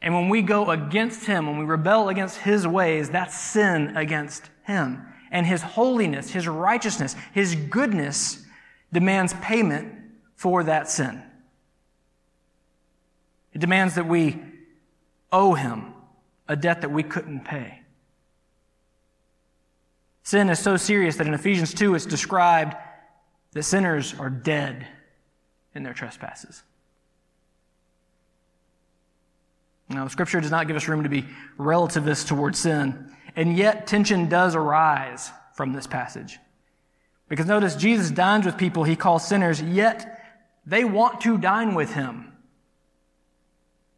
And 0.00 0.14
when 0.14 0.30
we 0.30 0.40
go 0.40 0.70
against 0.70 1.26
Him, 1.26 1.46
when 1.46 1.58
we 1.58 1.66
rebel 1.66 2.08
against 2.08 2.38
His 2.38 2.66
ways, 2.66 3.10
that's 3.10 3.38
sin 3.38 3.94
against 3.94 4.48
Him. 4.64 5.06
And 5.32 5.44
His 5.44 5.62
holiness, 5.62 6.30
His 6.30 6.46
righteousness, 6.46 7.16
His 7.32 7.56
goodness 7.56 8.44
demands 8.92 9.34
payment 9.40 9.92
for 10.36 10.62
that 10.62 10.88
sin. 10.88 11.20
It 13.52 13.58
demands 13.58 13.96
that 13.96 14.06
we 14.06 14.40
owe 15.32 15.54
Him 15.54 15.94
a 16.46 16.54
debt 16.54 16.82
that 16.82 16.90
we 16.90 17.02
couldn't 17.02 17.44
pay. 17.44 17.80
Sin 20.22 20.48
is 20.50 20.58
so 20.58 20.76
serious 20.76 21.16
that 21.16 21.26
in 21.26 21.34
Ephesians 21.34 21.74
2 21.74 21.94
it's 21.94 22.06
described 22.06 22.76
that 23.52 23.62
sinners 23.64 24.14
are 24.18 24.30
dead 24.30 24.86
in 25.74 25.82
their 25.82 25.94
trespasses. 25.94 26.62
Now, 29.88 30.08
Scripture 30.08 30.40
does 30.40 30.50
not 30.50 30.68
give 30.68 30.76
us 30.76 30.88
room 30.88 31.02
to 31.02 31.08
be 31.08 31.26
relativist 31.58 32.28
towards 32.28 32.58
sin, 32.58 33.14
and 33.36 33.56
yet 33.56 33.86
tension 33.86 34.28
does 34.28 34.54
arise 34.54 35.30
from 35.54 35.72
this 35.72 35.86
passage. 35.86 36.38
Because 37.28 37.46
notice, 37.46 37.76
Jesus 37.76 38.10
dines 38.10 38.44
with 38.44 38.58
people 38.58 38.84
he 38.84 38.96
calls 38.96 39.26
sinners, 39.26 39.62
yet 39.62 40.20
they 40.66 40.84
want 40.84 41.20
to 41.22 41.38
dine 41.38 41.74
with 41.74 41.94
him. 41.94 42.32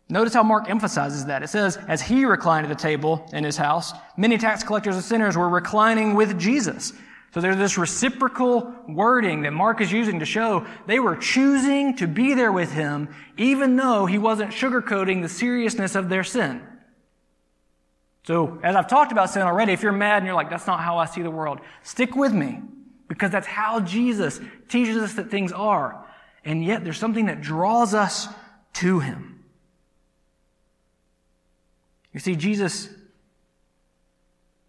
Notice 0.09 0.35
how 0.35 0.43
Mark 0.43 0.69
emphasizes 0.69 1.27
that. 1.27 1.43
It 1.43 1.49
says, 1.49 1.77
as 1.89 2.03
he 2.03 2.25
reclined 2.25 2.67
at 2.67 2.69
the 2.69 2.81
table 2.81 3.27
in 3.33 3.43
his 3.43 3.57
house, 3.57 3.93
many 4.17 4.39
tax 4.39 4.63
collectors 4.63 4.95
and 4.95 5.05
sinners 5.05 5.37
were 5.37 5.49
reclining 5.49 6.15
with 6.15 6.39
Jesus. 6.39 6.93
So 7.33 7.41
there's 7.41 7.57
this 7.57 7.79
reciprocal 7.79 8.73
wording 8.87 9.43
that 9.43 9.53
Mark 9.53 9.81
is 9.81 9.91
using 9.91 10.21
to 10.21 10.25
show 10.25 10.67
they 10.87 11.01
were 11.01 11.17
choosing 11.17 11.97
to 11.97 12.07
be 12.07 12.35
there 12.35 12.53
with 12.53 12.71
him, 12.71 13.09
even 13.37 13.75
though 13.75 14.07
he 14.07 14.19
wasn't 14.19 14.53
sugarcoating 14.53 15.23
the 15.23 15.29
seriousness 15.29 15.97
of 15.97 16.09
their 16.09 16.23
sin. 16.23 16.63
So, 18.25 18.59
as 18.63 18.75
I've 18.75 18.89
talked 18.89 19.13
about 19.13 19.29
sin 19.31 19.43
already, 19.43 19.73
if 19.73 19.83
you're 19.83 19.93
mad 19.93 20.19
and 20.19 20.27
you're 20.27 20.35
like, 20.35 20.49
that's 20.49 20.67
not 20.67 20.81
how 20.81 20.97
I 20.97 21.05
see 21.05 21.21
the 21.21 21.31
world, 21.31 21.61
stick 21.83 22.17
with 22.17 22.33
me, 22.33 22.61
because 23.07 23.31
that's 23.31 23.47
how 23.47 23.81
Jesus 23.81 24.41
teaches 24.69 24.97
us 24.97 25.13
that 25.15 25.31
things 25.31 25.53
are. 25.53 26.07
And 26.43 26.65
yet, 26.65 26.85
there's 26.85 26.99
something 26.99 27.27
that 27.27 27.43
draws 27.43 27.93
us 27.93 28.29
to 28.75 29.01
him. 29.01 29.45
You 32.15 32.21
see, 32.21 32.35
Jesus 32.35 32.89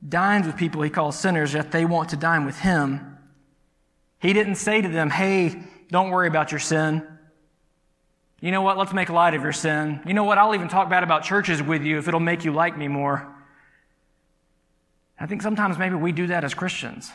dines 0.07 0.47
with 0.47 0.57
people 0.57 0.81
he 0.81 0.89
calls 0.89 1.17
sinners, 1.17 1.53
yet 1.53 1.71
they 1.71 1.85
want 1.85 2.09
to 2.09 2.17
dine 2.17 2.45
with 2.45 2.59
him. 2.59 3.17
He 4.19 4.33
didn't 4.33 4.55
say 4.55 4.81
to 4.81 4.88
them, 4.89 5.09
hey, 5.09 5.63
don't 5.89 6.09
worry 6.09 6.27
about 6.27 6.51
your 6.51 6.59
sin. 6.59 7.07
You 8.41 8.51
know 8.51 8.62
what? 8.62 8.77
Let's 8.77 8.93
make 8.93 9.09
light 9.09 9.33
of 9.33 9.43
your 9.43 9.53
sin. 9.53 10.01
You 10.05 10.13
know 10.13 10.25
what? 10.25 10.38
I'll 10.38 10.55
even 10.55 10.67
talk 10.67 10.89
bad 10.89 11.03
about 11.03 11.24
churches 11.24 11.63
with 11.63 11.83
you 11.83 12.00
if 12.00 12.07
it'll 12.07 12.19
make 12.19 12.43
you 12.43 12.51
like 12.51 12.77
me 12.77 12.88
more. 12.88 13.35
I 15.19 15.27
think 15.27 15.41
sometimes 15.41 15.77
maybe 15.77 15.95
we 15.95 16.12
do 16.12 16.27
that 16.27 16.43
as 16.43 16.53
Christians. 16.53 17.12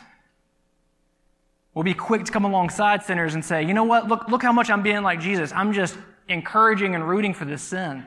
We'll 1.73 1.83
be 1.83 1.93
quick 1.93 2.25
to 2.25 2.31
come 2.31 2.43
alongside 2.43 3.03
sinners 3.03 3.33
and 3.33 3.45
say, 3.45 3.63
you 3.63 3.73
know 3.73 3.83
what? 3.83 4.07
Look, 4.07 4.27
look 4.27 4.41
how 4.41 4.51
much 4.51 4.69
I'm 4.69 4.83
being 4.83 5.03
like 5.03 5.21
Jesus. 5.21 5.51
I'm 5.53 5.71
just 5.71 5.97
encouraging 6.27 6.95
and 6.95 7.07
rooting 7.07 7.33
for 7.33 7.45
this 7.45 7.61
sin. 7.61 8.05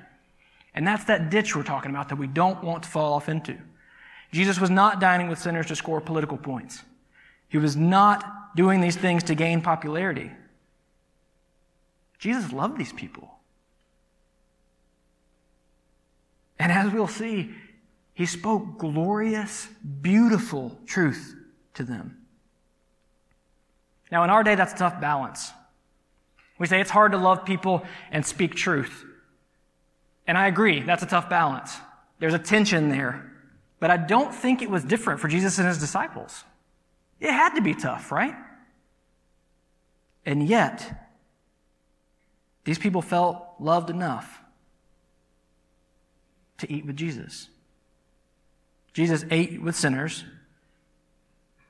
And 0.74 0.86
that's 0.86 1.04
that 1.04 1.30
ditch 1.30 1.54
we're 1.54 1.62
talking 1.62 1.90
about 1.90 2.08
that 2.08 2.16
we 2.16 2.26
don't 2.26 2.62
want 2.62 2.82
to 2.82 2.88
fall 2.88 3.14
off 3.14 3.28
into. 3.28 3.56
Jesus 4.32 4.60
was 4.60 4.70
not 4.70 5.00
dining 5.00 5.28
with 5.28 5.38
sinners 5.38 5.66
to 5.66 5.76
score 5.76 6.00
political 6.00 6.36
points. 6.36 6.82
He 7.48 7.58
was 7.58 7.76
not 7.76 8.56
doing 8.56 8.80
these 8.80 8.96
things 8.96 9.22
to 9.24 9.34
gain 9.34 9.62
popularity. 9.62 10.30
Jesus 12.18 12.52
loved 12.52 12.76
these 12.76 12.92
people. 12.92 13.30
And 16.58 16.72
as 16.72 16.92
we'll 16.92 17.06
see, 17.06 17.54
he 18.14 18.26
spoke 18.26 18.78
glorious, 18.78 19.66
beautiful 20.00 20.78
truth 20.86 21.34
to 21.74 21.82
them. 21.82 22.18
Now, 24.10 24.22
in 24.22 24.30
our 24.30 24.44
day, 24.44 24.54
that's 24.54 24.72
a 24.72 24.76
tough 24.76 25.00
balance. 25.00 25.50
We 26.58 26.68
say 26.68 26.80
it's 26.80 26.90
hard 26.90 27.12
to 27.12 27.18
love 27.18 27.44
people 27.44 27.84
and 28.12 28.24
speak 28.24 28.54
truth. 28.54 29.04
And 30.26 30.38
I 30.38 30.46
agree, 30.46 30.80
that's 30.80 31.02
a 31.02 31.06
tough 31.06 31.28
balance. 31.28 31.76
There's 32.20 32.34
a 32.34 32.38
tension 32.38 32.88
there. 32.88 33.32
But 33.80 33.90
I 33.90 33.96
don't 33.96 34.32
think 34.32 34.62
it 34.62 34.70
was 34.70 34.84
different 34.84 35.20
for 35.20 35.26
Jesus 35.26 35.58
and 35.58 35.66
his 35.66 35.78
disciples. 35.78 36.44
It 37.20 37.32
had 37.32 37.56
to 37.56 37.60
be 37.60 37.74
tough, 37.74 38.12
right? 38.12 38.34
And 40.24 40.48
yet, 40.48 41.10
these 42.64 42.78
people 42.78 43.02
felt 43.02 43.44
loved 43.58 43.90
enough 43.90 44.40
to 46.58 46.72
eat 46.72 46.86
with 46.86 46.96
Jesus. 46.96 47.48
Jesus 48.94 49.24
ate 49.30 49.60
with 49.60 49.76
sinners, 49.76 50.24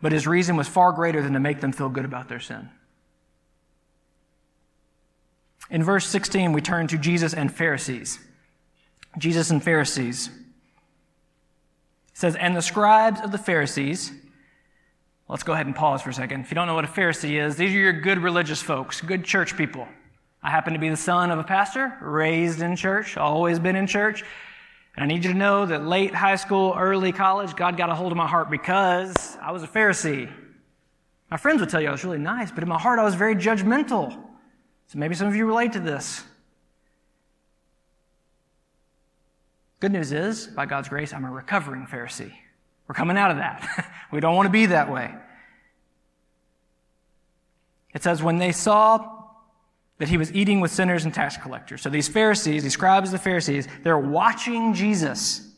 but 0.01 0.13
his 0.13 0.27
reason 0.27 0.57
was 0.57 0.69
far 0.69 0.93
greater 0.93 1.23
than 1.23 1.33
to 1.33 1.41
make 1.41 1.61
them 1.61 1.73
feel 1.73 1.89
good 1.89 2.05
about 2.05 2.29
their 2.29 2.39
sin. 2.39 2.69
In 5.71 5.83
verse 5.83 6.07
16, 6.07 6.53
we 6.53 6.61
turn 6.61 6.87
to 6.89 6.99
Jesus 6.99 7.33
and 7.33 7.53
Pharisees. 7.53 8.19
Jesus 9.17 9.51
and 9.51 9.63
Pharisees. 9.63 10.29
It 10.29 10.33
says, 12.13 12.37
And 12.37 12.55
the 12.55 12.61
scribes 12.61 13.21
of 13.23 13.33
the 13.33 13.39
Pharisees, 13.39 14.13
let's 15.27 15.43
go 15.43 15.55
ahead 15.55 15.65
and 15.67 15.75
pause 15.75 16.03
for 16.03 16.11
a 16.11 16.15
second. 16.15 16.43
If 16.43 16.51
you 16.51 16.55
don't 16.55 16.67
know 16.67 16.75
what 16.75 16.85
a 16.85 16.89
Pharisee 16.89 17.43
is, 17.43 17.57
these 17.57 17.75
are 17.75 17.79
your 17.79 17.93
good 17.95 18.19
religious 18.19 18.61
folks, 18.61 19.01
good 19.01 19.25
church 19.25 19.57
people. 19.57 19.89
I 20.43 20.51
happen 20.51 20.75
to 20.75 20.79
be 20.79 20.91
the 20.91 20.97
son 20.97 21.31
of 21.31 21.39
a 21.39 21.45
pastor, 21.45 21.97
raised 22.03 22.61
in 22.61 22.77
church, 22.77 23.17
always 23.17 23.59
been 23.59 23.77
in 23.77 23.87
church. 23.87 24.23
And 24.97 25.05
I 25.05 25.07
need 25.07 25.25
you 25.25 25.33
to 25.33 25.39
know 25.39 25.67
that 25.67 25.85
late 25.85 26.15
high 26.15 26.37
school, 26.37 26.75
early 26.79 27.13
college, 27.13 27.57
God 27.57 27.77
got 27.77 27.91
a 27.91 27.95
hold 27.95 28.13
of 28.13 28.19
my 28.19 28.29
heart 28.29 28.51
because 28.51 29.37
I 29.43 29.51
was 29.51 29.63
a 29.63 29.67
Pharisee. 29.67 30.31
My 31.31 31.37
friends 31.37 31.61
would 31.61 31.69
tell 31.69 31.81
you 31.81 31.89
I 31.89 31.93
was 31.93 32.05
really 32.05 32.19
nice, 32.19 32.53
but 32.53 32.63
in 32.63 32.69
my 32.69 32.79
heart 32.79 32.99
I 32.99 33.05
was 33.05 33.15
very 33.15 33.35
judgmental. 33.35 34.13
So 34.87 34.99
maybe 34.99 35.15
some 35.15 35.27
of 35.27 35.35
you 35.35 35.47
relate 35.47 35.73
to 35.73 35.81
this. 35.81 36.23
Good 39.81 39.93
news 39.93 40.13
is, 40.13 40.47
by 40.47 40.67
God's 40.67 40.89
grace, 40.89 41.13
I'm 41.13 41.25
a 41.25 41.31
recovering 41.31 41.87
Pharisee. 41.87 42.33
We're 42.87 42.95
coming 42.95 43.17
out 43.17 43.31
of 43.31 43.39
that. 43.39 43.91
we 44.13 44.21
don't 44.21 44.37
want 44.37 44.47
to 44.47 44.53
be 44.53 44.67
that 44.67 44.91
way. 44.91 45.13
It 47.93 48.03
says, 48.03 48.23
when 48.23 48.39
they 48.39 48.53
saw 48.53 49.14
that 49.99 50.09
he 50.09 50.17
was 50.17 50.33
eating 50.33 50.61
with 50.61 50.71
sinners 50.71 51.05
and 51.05 51.15
tax 51.15 51.37
collectors. 51.37 51.83
So 51.83 51.89
these 51.89 52.09
Pharisees, 52.09 52.63
these 52.63 52.73
scribes, 52.73 53.13
the 53.13 53.19
Pharisees, 53.19 53.69
they're 53.83 53.99
watching 53.99 54.75
Jesus. 54.75 55.49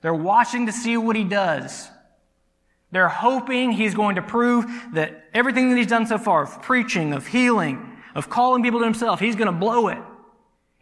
They're 0.00 0.14
watching 0.14 0.66
to 0.66 0.72
see 0.72 0.96
what 0.96 1.16
he 1.16 1.24
does. 1.24 1.88
They're 2.92 3.08
hoping 3.08 3.72
he's 3.72 3.94
going 3.94 4.16
to 4.16 4.22
prove 4.22 4.64
that 4.94 5.28
everything 5.34 5.70
that 5.70 5.76
he's 5.76 5.86
done 5.86 6.06
so 6.06 6.18
far, 6.18 6.42
of 6.42 6.62
preaching, 6.62 7.12
of 7.12 7.26
healing, 7.26 7.98
of 8.14 8.28
calling 8.28 8.62
people 8.62 8.80
to 8.80 8.84
himself, 8.84 9.20
he's 9.20 9.36
going 9.36 9.46
to 9.46 9.52
blow 9.52 9.88
it. 9.88 9.98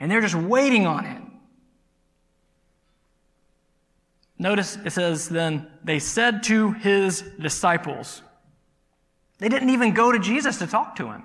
And 0.00 0.11
they're 0.11 0.21
just 0.21 0.35
waiting 0.35 0.87
on 0.87 1.04
it. 1.04 1.23
Notice 4.38 4.78
it 4.85 4.90
says, 4.90 5.28
then 5.28 5.66
they 5.83 5.99
said 5.99 6.45
to 6.45 6.71
his 6.71 7.23
disciples. 7.40 8.23
They 9.38 9.49
didn't 9.49 9.71
even 9.71 9.92
go 9.92 10.12
to 10.12 10.18
Jesus 10.21 10.59
to 10.59 10.66
talk 10.68 10.97
to 10.97 11.11
him. 11.11 11.25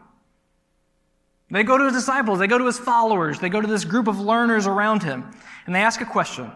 They 1.53 1.61
go 1.61 1.77
to 1.77 1.83
his 1.83 1.93
disciples, 1.93 2.39
they 2.39 2.47
go 2.47 2.57
to 2.57 2.65
his 2.65 2.79
followers, 2.79 3.39
they 3.39 3.47
go 3.47 3.61
to 3.61 3.67
this 3.67 3.85
group 3.85 4.07
of 4.07 4.19
learners 4.19 4.65
around 4.65 5.03
him, 5.03 5.23
and 5.67 5.75
they 5.75 5.81
ask 5.81 6.01
a 6.01 6.05
question 6.05 6.51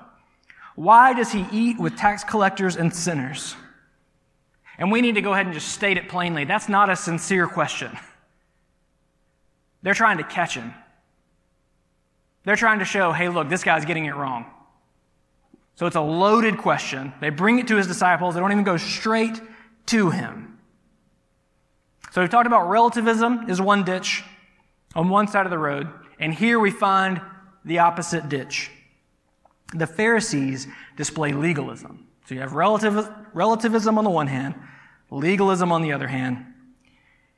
Why 0.74 1.14
does 1.14 1.32
he 1.32 1.46
eat 1.52 1.80
with 1.80 1.96
tax 1.96 2.24
collectors 2.24 2.76
and 2.76 2.92
sinners? 2.92 3.56
And 4.80 4.92
we 4.92 5.02
need 5.02 5.14
to 5.14 5.22
go 5.22 5.34
ahead 5.34 5.46
and 5.46 5.54
just 5.54 5.70
state 5.70 5.98
it 5.98 6.10
plainly. 6.10 6.46
That's 6.46 6.68
not 6.68 6.90
a 6.90 6.96
sincere 6.96 7.46
question. 7.46 7.96
They're 9.84 9.94
trying 9.94 10.18
to 10.18 10.24
catch 10.24 10.56
him. 10.56 10.74
They're 12.44 12.56
trying 12.56 12.80
to 12.80 12.86
show, 12.86 13.12
hey, 13.12 13.30
look, 13.30 13.50
this 13.50 13.64
guy's 13.64 13.86
getting 13.86 14.06
it 14.06 14.16
wrong. 14.16 14.48
So 15.76 15.86
it's 15.86 15.96
a 15.96 16.02
loaded 16.02 16.58
question. 16.58 17.14
They 17.22 17.30
bring 17.30 17.60
it 17.60 17.68
to 17.68 17.76
his 17.76 17.86
disciples. 17.86 18.34
They 18.34 18.40
don't 18.40 18.52
even 18.52 18.64
go 18.64 18.78
straight 18.78 19.40
to 19.88 20.10
him. 20.10 20.58
So 22.12 22.22
we've 22.22 22.32
talked 22.32 22.48
about 22.48 22.68
relativism 22.70 23.48
is 23.48 23.62
one 23.62 23.84
ditch 23.84 24.24
on 24.98 25.10
one 25.10 25.28
side 25.28 25.46
of 25.46 25.52
the 25.52 25.58
road. 25.58 25.88
And 26.20 26.34
here 26.34 26.60
we 26.60 26.72
find 26.72 27.22
the 27.64 27.80
opposite 27.80 28.28
ditch. 28.28 28.72
The 29.74 29.88
Pharisees 29.88 30.68
display 30.98 31.32
legalism. 31.32 32.08
So 32.26 32.36
you 32.36 32.42
have 32.42 32.52
relativ- 32.52 33.28
relativism 33.34 33.98
on 33.98 34.04
the 34.04 34.10
one 34.10 34.28
hand, 34.28 34.56
legalism 35.12 35.72
on 35.72 35.84
the 35.84 35.94
other 35.94 36.08
hand. 36.08 36.46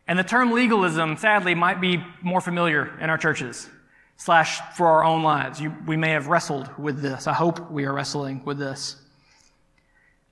And 0.07 0.17
the 0.17 0.23
term 0.23 0.51
legalism, 0.51 1.17
sadly, 1.17 1.53
might 1.53 1.81
be 1.81 2.03
more 2.21 2.41
familiar 2.41 2.97
in 2.99 3.09
our 3.09 3.17
churches 3.17 3.69
slash 4.17 4.59
for 4.75 4.87
our 4.87 5.03
own 5.03 5.21
lives. 5.21 5.61
You, 5.61 5.75
we 5.85 5.97
may 5.97 6.11
have 6.11 6.27
wrestled 6.27 6.69
with 6.79 7.01
this. 7.01 7.27
I 7.27 7.33
hope 7.33 7.69
we 7.69 7.85
are 7.85 7.93
wrestling 7.93 8.43
with 8.45 8.57
this. 8.57 8.95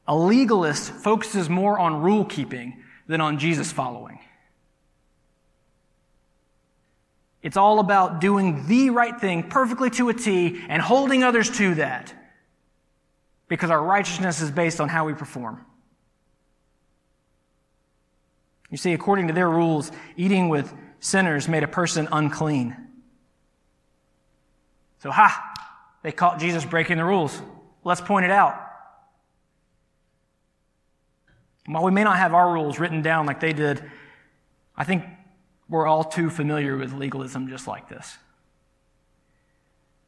A 0.08 0.16
legalist 0.16 0.92
focuses 0.92 1.50
more 1.50 1.78
on 1.78 2.02
rule 2.02 2.26
keeping 2.26 2.84
than 3.08 3.22
on 3.22 3.38
Jesus 3.38 3.72
following. 3.72 4.20
It's 7.48 7.56
all 7.56 7.80
about 7.80 8.20
doing 8.20 8.68
the 8.68 8.90
right 8.90 9.18
thing 9.18 9.42
perfectly 9.42 9.90
to 9.92 10.10
a 10.10 10.14
T 10.14 10.62
and 10.68 10.82
holding 10.82 11.24
others 11.24 11.50
to 11.52 11.76
that. 11.76 12.14
Because 13.48 13.70
our 13.70 13.82
righteousness 13.82 14.42
is 14.42 14.52
based 14.52 14.82
on 14.82 14.90
how 14.90 15.06
we 15.06 15.14
perform. 15.14 15.66
You 18.70 18.76
see, 18.76 18.92
according 18.92 19.28
to 19.28 19.34
their 19.34 19.50
rules, 19.50 19.94
eating 20.18 20.50
with 20.50 20.74
sinners 21.00 21.48
made 21.48 21.64
a 21.64 21.70
person 21.70 22.10
unclean. 22.12 22.76
So, 25.00 25.10
ha! 25.10 25.54
They 26.04 26.12
caught 26.12 26.42
Jesus 26.42 26.66
breaking 26.66 26.98
the 26.98 27.06
rules. 27.06 27.42
Let's 27.86 28.02
point 28.02 28.26
it 28.26 28.32
out. 28.32 28.62
While 31.66 31.86
we 31.86 31.92
may 31.92 32.04
not 32.04 32.18
have 32.18 32.34
our 32.34 32.52
rules 32.52 32.78
written 32.78 33.02
down 33.02 33.26
like 33.26 33.40
they 33.40 33.54
did, 33.54 33.90
I 34.76 34.84
think 34.84 35.06
we're 35.70 35.88
all 35.88 36.04
too 36.04 36.30
familiar 36.30 36.78
with 36.78 36.94
legalism 36.94 37.50
just 37.50 37.68
like 37.68 37.90
this. 37.90 38.18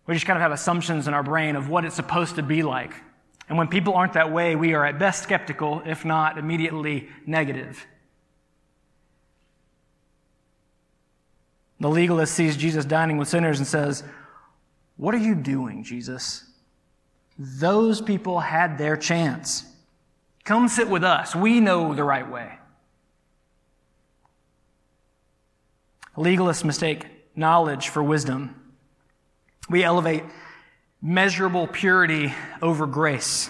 We 0.05 0.13
just 0.15 0.25
kind 0.25 0.37
of 0.37 0.41
have 0.41 0.51
assumptions 0.51 1.07
in 1.07 1.13
our 1.13 1.23
brain 1.23 1.55
of 1.55 1.69
what 1.69 1.85
it's 1.85 1.95
supposed 1.95 2.35
to 2.35 2.43
be 2.43 2.63
like. 2.63 2.93
And 3.47 3.57
when 3.57 3.67
people 3.67 3.93
aren't 3.93 4.13
that 4.13 4.31
way, 4.31 4.55
we 4.55 4.73
are 4.73 4.85
at 4.85 4.99
best 4.99 5.23
skeptical, 5.23 5.81
if 5.85 6.05
not 6.05 6.37
immediately 6.37 7.09
negative. 7.25 7.85
The 11.79 11.89
legalist 11.89 12.33
sees 12.33 12.57
Jesus 12.57 12.85
dining 12.85 13.17
with 13.17 13.27
sinners 13.27 13.59
and 13.59 13.67
says, 13.67 14.03
What 14.97 15.15
are 15.15 15.19
you 15.19 15.33
doing, 15.33 15.83
Jesus? 15.83 16.43
Those 17.37 18.01
people 18.01 18.39
had 18.39 18.77
their 18.77 18.97
chance. 18.97 19.65
Come 20.43 20.67
sit 20.67 20.89
with 20.89 21.03
us. 21.03 21.35
We 21.35 21.59
know 21.59 21.95
the 21.95 22.03
right 22.03 22.29
way. 22.29 22.58
Legalists 26.17 26.63
mistake 26.63 27.05
knowledge 27.35 27.89
for 27.89 28.03
wisdom. 28.03 28.55
We 29.69 29.83
elevate 29.83 30.23
measurable 31.01 31.67
purity 31.67 32.33
over 32.61 32.85
grace. 32.85 33.49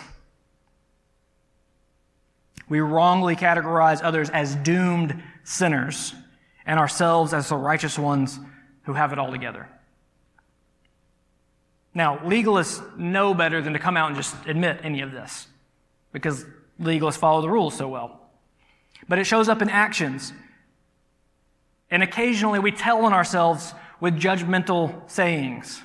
We 2.68 2.82
wrongly 2.82 3.36
categorize 3.36 4.02
others 4.04 4.30
as 4.30 4.56
doomed 4.56 5.22
sinners 5.44 6.14
and 6.66 6.80
ourselves 6.80 7.34
as 7.34 7.50
the 7.50 7.56
righteous 7.56 7.98
ones 7.98 8.40
who 8.84 8.94
have 8.94 9.12
it 9.12 9.20
all 9.20 9.32
together. 9.32 9.68
Now, 11.94 12.18
legalists 12.18 12.98
know 12.98 13.34
better 13.34 13.62
than 13.62 13.74
to 13.74 13.80
come 13.80 13.98
out 13.98 14.08
and 14.08 14.16
just 14.16 14.36
admit 14.46 14.82
any 14.84 15.02
of 15.02 15.12
this 15.12 15.48
because 16.14 16.46
legalists 16.80 17.18
follow 17.18 17.42
the 17.42 17.50
rules 17.50 17.76
so 17.76 17.88
well. 17.88 18.20
But 19.08 19.18
it 19.18 19.24
shows 19.24 19.50
up 19.50 19.62
in 19.62 19.70
actions. 19.70 20.32
And 21.92 22.04
occasionally 22.04 22.60
we 22.60 22.72
tell 22.72 23.06
on 23.06 23.14
ourselves 23.14 23.74
with 24.00 24.20
judgmental 24.20 25.10
sayings. 25.10 25.82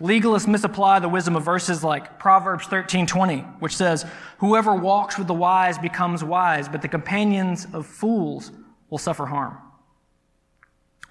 Legalists 0.00 0.46
misapply 0.46 1.00
the 1.00 1.08
wisdom 1.08 1.34
of 1.34 1.44
verses 1.44 1.82
like 1.82 2.18
Proverbs 2.18 2.66
13:20, 2.66 3.40
which 3.58 3.76
says, 3.76 4.06
"Whoever 4.38 4.74
walks 4.74 5.18
with 5.18 5.26
the 5.26 5.34
wise 5.34 5.76
becomes 5.76 6.22
wise, 6.22 6.68
but 6.68 6.82
the 6.82 6.88
companions 6.88 7.66
of 7.72 7.86
fools 7.86 8.52
will 8.90 8.98
suffer 8.98 9.26
harm. 9.26 9.58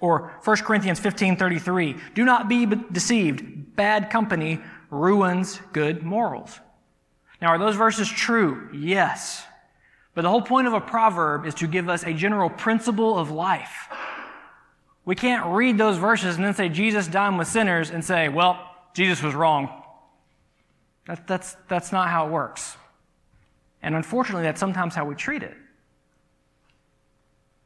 Or 0.00 0.32
1 0.42 0.64
Corinthians 0.64 1.00
15:33, 1.00 1.96
do 2.14 2.24
not 2.24 2.48
be 2.48 2.66
deceived. 2.66 3.76
Bad 3.76 4.10
company 4.10 4.60
ruins 4.90 5.60
good 5.72 6.02
morals. 6.02 6.60
Now 7.40 7.48
are 7.48 7.58
those 7.58 7.76
verses 7.76 8.08
true? 8.08 8.68
Yes. 8.72 9.44
But 10.18 10.22
the 10.22 10.30
whole 10.30 10.42
point 10.42 10.66
of 10.66 10.72
a 10.72 10.80
proverb 10.80 11.46
is 11.46 11.54
to 11.54 11.68
give 11.68 11.88
us 11.88 12.02
a 12.02 12.12
general 12.12 12.50
principle 12.50 13.16
of 13.16 13.30
life. 13.30 13.86
We 15.04 15.14
can't 15.14 15.46
read 15.54 15.78
those 15.78 15.96
verses 15.96 16.34
and 16.34 16.44
then 16.44 16.54
say 16.54 16.68
Jesus 16.68 17.06
dined 17.06 17.38
with 17.38 17.46
sinners 17.46 17.90
and 17.90 18.04
say, 18.04 18.28
well, 18.28 18.58
Jesus 18.94 19.22
was 19.22 19.36
wrong. 19.36 19.70
That, 21.06 21.28
that's, 21.28 21.56
that's 21.68 21.92
not 21.92 22.08
how 22.08 22.26
it 22.26 22.32
works. 22.32 22.76
And 23.80 23.94
unfortunately, 23.94 24.42
that's 24.42 24.58
sometimes 24.58 24.96
how 24.96 25.04
we 25.04 25.14
treat 25.14 25.44
it. 25.44 25.54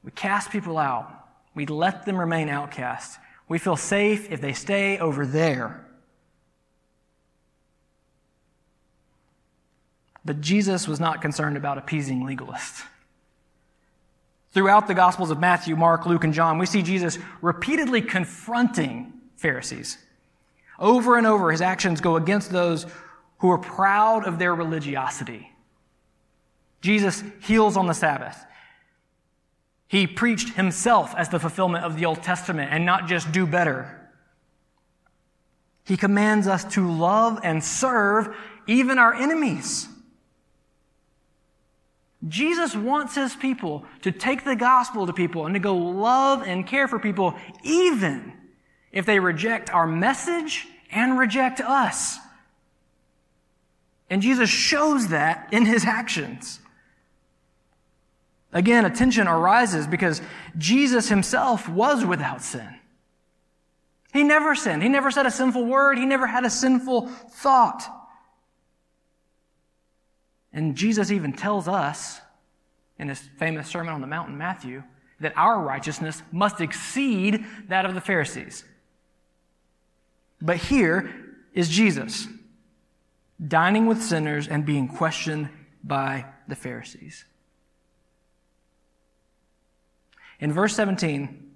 We 0.04 0.10
cast 0.10 0.50
people 0.50 0.76
out. 0.76 1.10
We 1.54 1.64
let 1.64 2.04
them 2.04 2.18
remain 2.18 2.50
outcast. 2.50 3.18
We 3.48 3.56
feel 3.56 3.76
safe 3.76 4.30
if 4.30 4.42
they 4.42 4.52
stay 4.52 4.98
over 4.98 5.24
there. 5.24 5.86
But 10.24 10.40
Jesus 10.40 10.86
was 10.86 11.00
not 11.00 11.20
concerned 11.20 11.56
about 11.56 11.78
appeasing 11.78 12.22
legalists. 12.22 12.84
Throughout 14.52 14.86
the 14.86 14.94
Gospels 14.94 15.30
of 15.30 15.40
Matthew, 15.40 15.76
Mark, 15.76 16.04
Luke, 16.04 16.24
and 16.24 16.34
John, 16.34 16.58
we 16.58 16.66
see 16.66 16.82
Jesus 16.82 17.18
repeatedly 17.40 18.02
confronting 18.02 19.12
Pharisees. 19.36 19.98
Over 20.78 21.16
and 21.16 21.26
over, 21.26 21.50
his 21.50 21.62
actions 21.62 22.00
go 22.00 22.16
against 22.16 22.50
those 22.50 22.86
who 23.38 23.50
are 23.50 23.58
proud 23.58 24.24
of 24.26 24.38
their 24.38 24.54
religiosity. 24.54 25.50
Jesus 26.80 27.24
heals 27.40 27.76
on 27.76 27.86
the 27.86 27.94
Sabbath. 27.94 28.44
He 29.88 30.06
preached 30.06 30.54
himself 30.54 31.14
as 31.16 31.28
the 31.28 31.38
fulfillment 31.38 31.84
of 31.84 31.96
the 31.96 32.04
Old 32.04 32.22
Testament 32.22 32.72
and 32.72 32.84
not 32.84 33.06
just 33.08 33.32
do 33.32 33.46
better. 33.46 34.10
He 35.84 35.96
commands 35.96 36.46
us 36.46 36.64
to 36.74 36.90
love 36.90 37.40
and 37.42 37.62
serve 37.62 38.36
even 38.66 38.98
our 38.98 39.14
enemies. 39.14 39.88
Jesus 42.28 42.76
wants 42.76 43.14
his 43.14 43.34
people 43.34 43.84
to 44.02 44.12
take 44.12 44.44
the 44.44 44.54
gospel 44.54 45.06
to 45.06 45.12
people 45.12 45.46
and 45.46 45.54
to 45.54 45.60
go 45.60 45.76
love 45.76 46.42
and 46.42 46.66
care 46.66 46.86
for 46.86 46.98
people 46.98 47.34
even 47.64 48.32
if 48.92 49.06
they 49.06 49.18
reject 49.18 49.70
our 49.70 49.86
message 49.86 50.66
and 50.90 51.18
reject 51.18 51.60
us. 51.60 52.18
And 54.08 54.22
Jesus 54.22 54.50
shows 54.50 55.08
that 55.08 55.48
in 55.52 55.64
his 55.64 55.84
actions. 55.84 56.60
Again, 58.52 58.84
attention 58.84 59.26
arises 59.26 59.86
because 59.86 60.20
Jesus 60.58 61.08
himself 61.08 61.68
was 61.68 62.04
without 62.04 62.42
sin. 62.42 62.68
He 64.12 64.22
never 64.22 64.54
sinned. 64.54 64.82
He 64.82 64.90
never 64.90 65.10
said 65.10 65.24
a 65.24 65.30
sinful 65.30 65.64
word. 65.64 65.96
He 65.96 66.04
never 66.04 66.26
had 66.26 66.44
a 66.44 66.50
sinful 66.50 67.06
thought. 67.06 68.01
And 70.52 70.76
Jesus 70.76 71.10
even 71.10 71.32
tells 71.32 71.68
us 71.68 72.20
in 72.98 73.08
his 73.08 73.20
famous 73.38 73.68
Sermon 73.68 73.94
on 73.94 74.00
the 74.00 74.06
Mount 74.06 74.28
in 74.28 74.38
Matthew 74.38 74.82
that 75.20 75.32
our 75.36 75.60
righteousness 75.60 76.22
must 76.30 76.60
exceed 76.60 77.44
that 77.68 77.84
of 77.84 77.94
the 77.94 78.00
Pharisees. 78.00 78.64
But 80.40 80.56
here 80.56 81.10
is 81.54 81.68
Jesus 81.68 82.26
dining 83.46 83.86
with 83.86 84.02
sinners 84.02 84.48
and 84.48 84.66
being 84.66 84.88
questioned 84.88 85.48
by 85.82 86.26
the 86.48 86.56
Pharisees. 86.56 87.24
In 90.40 90.52
verse 90.52 90.74
17, 90.74 91.50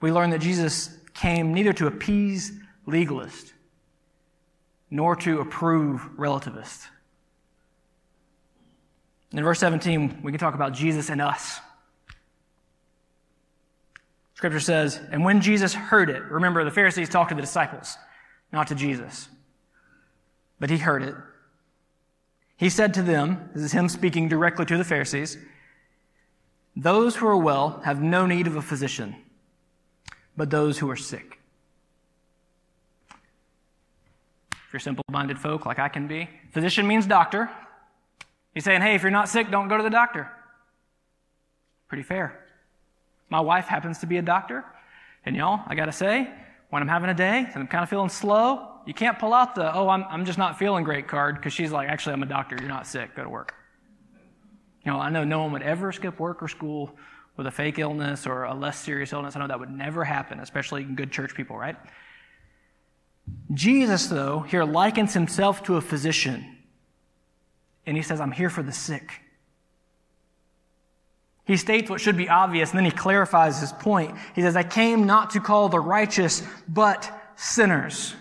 we 0.00 0.12
learn 0.12 0.30
that 0.30 0.40
Jesus 0.40 0.96
came 1.14 1.52
neither 1.52 1.72
to 1.74 1.88
appease 1.88 2.52
legalists 2.86 3.52
nor 4.90 5.16
to 5.16 5.40
approve 5.40 6.08
relativists. 6.18 6.86
In 9.32 9.44
verse 9.44 9.60
17, 9.60 10.20
we 10.22 10.32
can 10.32 10.38
talk 10.38 10.54
about 10.54 10.72
Jesus 10.72 11.10
and 11.10 11.20
us. 11.20 11.60
Scripture 14.34 14.60
says, 14.60 15.00
and 15.10 15.24
when 15.24 15.40
Jesus 15.40 15.74
heard 15.74 16.08
it, 16.08 16.22
remember 16.22 16.64
the 16.64 16.70
Pharisees 16.70 17.08
talked 17.08 17.30
to 17.30 17.34
the 17.34 17.42
disciples, 17.42 17.96
not 18.52 18.68
to 18.68 18.74
Jesus. 18.74 19.28
But 20.60 20.70
he 20.70 20.78
heard 20.78 21.02
it. 21.02 21.14
He 22.56 22.70
said 22.70 22.94
to 22.94 23.02
them, 23.02 23.50
this 23.54 23.64
is 23.64 23.72
him 23.72 23.88
speaking 23.88 24.28
directly 24.28 24.64
to 24.66 24.76
the 24.76 24.84
Pharisees, 24.84 25.38
those 26.76 27.16
who 27.16 27.26
are 27.26 27.36
well 27.36 27.80
have 27.84 28.00
no 28.00 28.26
need 28.26 28.46
of 28.46 28.54
a 28.54 28.62
physician, 28.62 29.16
but 30.36 30.50
those 30.50 30.78
who 30.78 30.88
are 30.88 30.96
sick. 30.96 31.40
If 34.52 34.72
you're 34.72 34.80
simple 34.80 35.04
minded 35.10 35.38
folk 35.38 35.66
like 35.66 35.80
I 35.80 35.88
can 35.88 36.06
be, 36.06 36.28
physician 36.52 36.86
means 36.86 37.06
doctor. 37.06 37.50
He's 38.58 38.64
saying, 38.64 38.80
hey, 38.80 38.96
if 38.96 39.02
you're 39.02 39.12
not 39.12 39.28
sick, 39.28 39.52
don't 39.52 39.68
go 39.68 39.76
to 39.76 39.84
the 39.84 39.88
doctor. 39.88 40.28
Pretty 41.86 42.02
fair. 42.02 42.44
My 43.30 43.38
wife 43.38 43.66
happens 43.66 43.98
to 43.98 44.06
be 44.06 44.16
a 44.16 44.22
doctor, 44.22 44.64
and 45.24 45.36
y'all, 45.36 45.60
I 45.68 45.76
gotta 45.76 45.92
say, 45.92 46.28
when 46.70 46.82
I'm 46.82 46.88
having 46.88 47.08
a 47.08 47.14
day 47.14 47.38
and 47.38 47.54
I'm 47.54 47.68
kind 47.68 47.84
of 47.84 47.88
feeling 47.88 48.08
slow, 48.08 48.80
you 48.84 48.92
can't 48.92 49.16
pull 49.16 49.32
out 49.32 49.54
the, 49.54 49.72
oh, 49.72 49.88
I'm, 49.88 50.02
I'm 50.10 50.24
just 50.24 50.38
not 50.38 50.58
feeling 50.58 50.82
great 50.82 51.06
card 51.06 51.36
because 51.36 51.52
she's 51.52 51.70
like, 51.70 51.88
actually, 51.88 52.14
I'm 52.14 52.22
a 52.24 52.26
doctor, 52.26 52.56
you're 52.58 52.68
not 52.68 52.84
sick, 52.84 53.14
go 53.14 53.22
to 53.22 53.28
work. 53.28 53.54
You 54.84 54.90
know, 54.90 54.98
I 54.98 55.08
know 55.08 55.22
no 55.22 55.38
one 55.38 55.52
would 55.52 55.62
ever 55.62 55.92
skip 55.92 56.18
work 56.18 56.42
or 56.42 56.48
school 56.48 56.96
with 57.36 57.46
a 57.46 57.52
fake 57.52 57.78
illness 57.78 58.26
or 58.26 58.42
a 58.42 58.54
less 58.54 58.80
serious 58.80 59.12
illness. 59.12 59.36
I 59.36 59.38
know 59.38 59.46
that 59.46 59.60
would 59.60 59.70
never 59.70 60.02
happen, 60.02 60.40
especially 60.40 60.82
good 60.82 61.12
church 61.12 61.32
people, 61.32 61.56
right? 61.56 61.76
Jesus, 63.54 64.08
though, 64.08 64.40
here 64.40 64.64
likens 64.64 65.14
himself 65.14 65.62
to 65.62 65.76
a 65.76 65.80
physician. 65.80 66.57
And 67.88 67.96
he 67.96 68.02
says, 68.02 68.20
I'm 68.20 68.32
here 68.32 68.50
for 68.50 68.62
the 68.62 68.72
sick. 68.72 69.22
He 71.46 71.56
states 71.56 71.88
what 71.88 72.02
should 72.02 72.18
be 72.18 72.28
obvious, 72.28 72.68
and 72.70 72.76
then 72.76 72.84
he 72.84 72.90
clarifies 72.90 73.60
his 73.60 73.72
point. 73.72 74.14
He 74.34 74.42
says, 74.42 74.56
I 74.56 74.62
came 74.62 75.06
not 75.06 75.30
to 75.30 75.40
call 75.40 75.70
the 75.70 75.80
righteous, 75.80 76.42
but 76.68 77.10
sinners. 77.34 78.14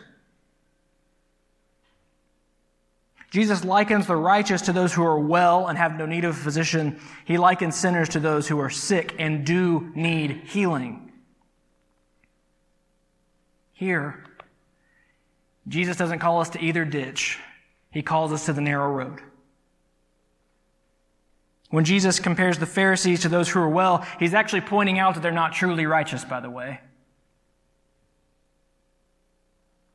Jesus 3.30 3.66
likens 3.66 4.08
the 4.08 4.16
righteous 4.16 4.62
to 4.64 4.72
those 4.72 4.94
who 4.94 5.04
are 5.04 5.20
well 5.20 5.68
and 5.68 5.78
have 5.78 5.98
no 5.98 6.06
need 6.06 6.24
of 6.24 6.32
a 6.32 6.40
physician. 6.40 7.02
He 7.26 7.38
likens 7.38 7.76
sinners 7.76 8.08
to 8.10 8.22
those 8.22 8.48
who 8.48 8.60
are 8.60 8.70
sick 8.70 9.16
and 9.20 9.46
do 9.46 9.92
need 9.96 10.44
healing. 10.46 11.12
Here, 13.74 14.24
Jesus 15.68 15.98
doesn't 15.98 16.20
call 16.20 16.40
us 16.40 16.52
to 16.52 16.64
either 16.64 16.86
ditch. 16.86 17.38
He 17.92 18.02
calls 18.02 18.32
us 18.32 18.46
to 18.46 18.54
the 18.54 18.62
narrow 18.62 18.90
road. 18.90 19.22
When 21.70 21.84
Jesus 21.84 22.20
compares 22.20 22.58
the 22.58 22.66
Pharisees 22.66 23.22
to 23.22 23.30
those 23.30 23.50
who 23.50 23.60
are 23.60 23.70
well, 23.70 24.06
he's 24.20 24.34
actually 24.34 24.62
pointing 24.62 25.00
out 25.00 25.16
that 25.16 25.24
they're 25.24 25.32
not 25.32 25.54
truly 25.54 25.86
righteous, 25.86 26.24
by 26.24 26.40
the 26.40 26.50
way. 26.50 26.80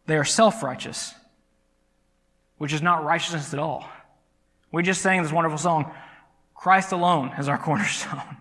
They 0.06 0.16
are 0.16 0.24
self 0.24 0.62
righteous, 0.62 1.14
which 2.58 2.72
is 2.72 2.82
not 2.82 3.04
righteousness 3.04 3.52
at 3.54 3.58
all. 3.58 3.88
We 4.70 4.82
just 4.82 5.02
sang 5.02 5.22
this 5.22 5.32
wonderful 5.32 5.58
song 5.58 5.92
Christ 6.54 6.92
alone 6.92 7.32
is 7.38 7.48
our 7.48 7.58
cornerstone. 7.62 8.36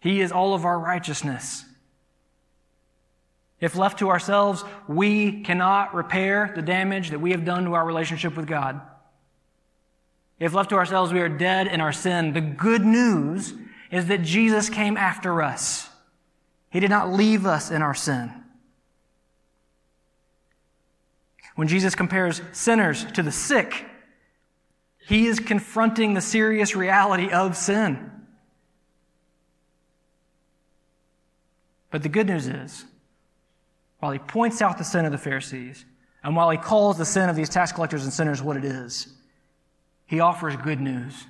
He 0.00 0.20
is 0.20 0.30
all 0.30 0.54
of 0.54 0.64
our 0.64 0.78
righteousness. 0.78 1.64
If 3.58 3.74
left 3.74 3.98
to 4.00 4.10
ourselves, 4.10 4.62
we 4.86 5.42
cannot 5.42 5.94
repair 5.94 6.52
the 6.54 6.62
damage 6.62 7.10
that 7.10 7.20
we 7.20 7.32
have 7.32 7.44
done 7.44 7.64
to 7.64 7.74
our 7.74 7.84
relationship 7.84 8.36
with 8.36 8.46
God. 8.46 8.80
If 10.38 10.52
left 10.52 10.70
to 10.70 10.76
ourselves, 10.76 11.12
we 11.12 11.20
are 11.20 11.28
dead 11.28 11.66
in 11.66 11.80
our 11.80 11.92
sin. 11.92 12.32
The 12.32 12.40
good 12.40 12.84
news 12.84 13.54
is 13.90 14.06
that 14.06 14.22
Jesus 14.22 14.68
came 14.68 14.96
after 14.96 15.42
us. 15.42 15.88
He 16.70 16.80
did 16.80 16.90
not 16.90 17.12
leave 17.12 17.46
us 17.46 17.70
in 17.70 17.80
our 17.80 17.94
sin. 17.94 18.32
When 21.54 21.68
Jesus 21.68 21.94
compares 21.94 22.42
sinners 22.52 23.04
to 23.12 23.22
the 23.22 23.32
sick, 23.32 23.86
he 25.08 25.26
is 25.26 25.40
confronting 25.40 26.12
the 26.12 26.20
serious 26.20 26.76
reality 26.76 27.30
of 27.30 27.56
sin. 27.56 28.10
But 31.90 32.02
the 32.02 32.10
good 32.10 32.26
news 32.26 32.46
is, 32.46 32.84
while 34.00 34.12
he 34.12 34.18
points 34.18 34.60
out 34.60 34.76
the 34.76 34.84
sin 34.84 35.06
of 35.06 35.12
the 35.12 35.18
Pharisees, 35.18 35.86
and 36.22 36.36
while 36.36 36.50
he 36.50 36.58
calls 36.58 36.98
the 36.98 37.06
sin 37.06 37.30
of 37.30 37.36
these 37.36 37.48
tax 37.48 37.72
collectors 37.72 38.04
and 38.04 38.12
sinners 38.12 38.42
what 38.42 38.58
it 38.58 38.64
is, 38.64 39.14
he 40.06 40.20
offers 40.20 40.56
good 40.56 40.80
news 40.80 41.26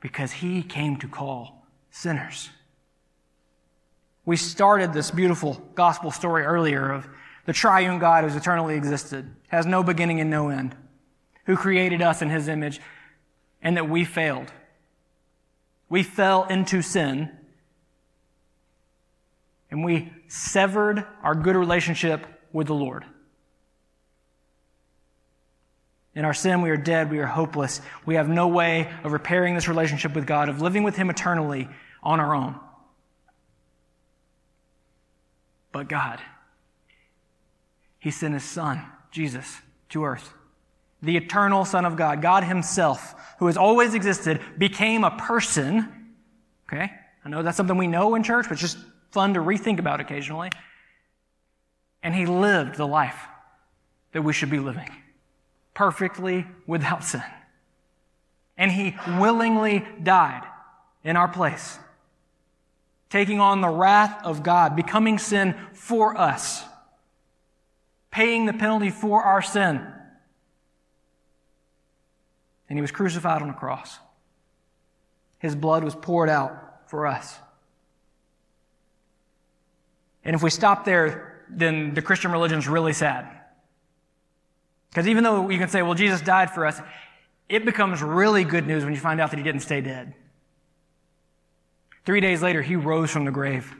because 0.00 0.32
he 0.32 0.62
came 0.62 0.96
to 0.98 1.08
call 1.08 1.64
sinners. 1.90 2.50
We 4.24 4.36
started 4.36 4.92
this 4.92 5.10
beautiful 5.10 5.54
gospel 5.74 6.10
story 6.10 6.44
earlier 6.44 6.90
of 6.90 7.08
the 7.46 7.52
triune 7.52 7.98
God 7.98 8.24
who's 8.24 8.36
eternally 8.36 8.74
existed, 8.74 9.34
has 9.48 9.64
no 9.64 9.82
beginning 9.82 10.20
and 10.20 10.28
no 10.28 10.50
end, 10.50 10.76
who 11.46 11.56
created 11.56 12.02
us 12.02 12.20
in 12.20 12.28
his 12.28 12.46
image, 12.46 12.80
and 13.62 13.76
that 13.76 13.88
we 13.88 14.04
failed. 14.04 14.52
We 15.88 16.02
fell 16.02 16.44
into 16.44 16.82
sin, 16.82 17.30
and 19.70 19.82
we 19.82 20.12
severed 20.26 21.06
our 21.22 21.34
good 21.34 21.56
relationship 21.56 22.26
with 22.52 22.66
the 22.66 22.74
Lord. 22.74 23.06
In 26.14 26.24
our 26.24 26.34
sin, 26.34 26.62
we 26.62 26.70
are 26.70 26.76
dead. 26.76 27.10
We 27.10 27.18
are 27.18 27.26
hopeless. 27.26 27.80
We 28.04 28.16
have 28.16 28.28
no 28.28 28.48
way 28.48 28.92
of 29.04 29.12
repairing 29.12 29.54
this 29.54 29.68
relationship 29.68 30.14
with 30.14 30.26
God, 30.26 30.48
of 30.48 30.60
living 30.60 30.82
with 30.82 30.96
Him 30.96 31.10
eternally 31.10 31.68
on 32.02 32.20
our 32.20 32.34
own. 32.34 32.58
But 35.70 35.88
God, 35.88 36.20
He 37.98 38.10
sent 38.10 38.34
His 38.34 38.44
Son, 38.44 38.82
Jesus, 39.10 39.60
to 39.90 40.04
earth. 40.04 40.32
The 41.02 41.16
eternal 41.16 41.64
Son 41.64 41.84
of 41.84 41.96
God, 41.96 42.22
God 42.22 42.42
Himself, 42.42 43.14
who 43.38 43.46
has 43.46 43.56
always 43.56 43.94
existed, 43.94 44.40
became 44.56 45.04
a 45.04 45.12
person. 45.12 46.16
Okay? 46.66 46.90
I 47.24 47.28
know 47.28 47.42
that's 47.42 47.56
something 47.56 47.76
we 47.76 47.86
know 47.86 48.14
in 48.14 48.22
church, 48.22 48.46
but 48.48 48.52
it's 48.52 48.60
just 48.60 48.78
fun 49.12 49.34
to 49.34 49.40
rethink 49.40 49.78
about 49.78 50.00
occasionally. 50.00 50.50
And 52.02 52.14
He 52.14 52.26
lived 52.26 52.76
the 52.76 52.86
life 52.86 53.26
that 54.12 54.22
we 54.22 54.32
should 54.32 54.50
be 54.50 54.58
living 54.58 54.90
perfectly 55.78 56.44
without 56.66 57.04
sin. 57.04 57.22
And 58.56 58.72
he 58.72 58.96
willingly 59.20 59.86
died 60.02 60.42
in 61.04 61.16
our 61.16 61.28
place, 61.28 61.78
taking 63.10 63.38
on 63.38 63.60
the 63.60 63.68
wrath 63.68 64.20
of 64.24 64.42
God, 64.42 64.74
becoming 64.74 65.20
sin 65.20 65.54
for 65.74 66.18
us, 66.18 66.64
paying 68.10 68.46
the 68.46 68.52
penalty 68.52 68.90
for 68.90 69.22
our 69.22 69.40
sin. 69.40 69.86
And 72.68 72.76
he 72.76 72.80
was 72.80 72.90
crucified 72.90 73.40
on 73.40 73.48
a 73.48 73.54
cross. 73.54 74.00
His 75.38 75.54
blood 75.54 75.84
was 75.84 75.94
poured 75.94 76.28
out 76.28 76.90
for 76.90 77.06
us. 77.06 77.38
And 80.24 80.34
if 80.34 80.42
we 80.42 80.50
stop 80.50 80.84
there, 80.84 81.44
then 81.48 81.94
the 81.94 82.02
Christian 82.02 82.32
religion 82.32 82.58
is 82.58 82.66
really 82.66 82.92
sad. 82.92 83.37
Because 84.90 85.06
even 85.06 85.24
though 85.24 85.50
you 85.50 85.58
can 85.58 85.68
say, 85.68 85.82
well, 85.82 85.94
Jesus 85.94 86.20
died 86.20 86.50
for 86.50 86.66
us, 86.66 86.80
it 87.48 87.64
becomes 87.64 88.02
really 88.02 88.44
good 88.44 88.66
news 88.66 88.84
when 88.84 88.94
you 88.94 89.00
find 89.00 89.20
out 89.20 89.30
that 89.30 89.36
he 89.36 89.42
didn't 89.42 89.60
stay 89.60 89.80
dead. 89.80 90.14
Three 92.04 92.20
days 92.20 92.42
later, 92.42 92.62
he 92.62 92.76
rose 92.76 93.10
from 93.10 93.24
the 93.24 93.30
grave. 93.30 93.74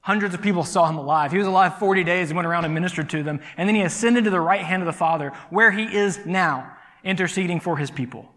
Hundreds 0.00 0.34
of 0.34 0.42
people 0.42 0.64
saw 0.64 0.86
him 0.86 0.98
alive. 0.98 1.32
He 1.32 1.38
was 1.38 1.46
alive 1.46 1.78
40 1.78 2.04
days 2.04 2.28
and 2.28 2.36
went 2.36 2.46
around 2.46 2.66
and 2.66 2.74
ministered 2.74 3.08
to 3.10 3.22
them. 3.22 3.40
And 3.56 3.66
then 3.66 3.74
he 3.74 3.80
ascended 3.80 4.24
to 4.24 4.30
the 4.30 4.40
right 4.40 4.60
hand 4.60 4.82
of 4.82 4.86
the 4.86 4.92
Father, 4.92 5.32
where 5.48 5.70
he 5.70 5.84
is 5.84 6.26
now, 6.26 6.76
interceding 7.02 7.60
for 7.60 7.78
his 7.78 7.90
people. 7.90 8.30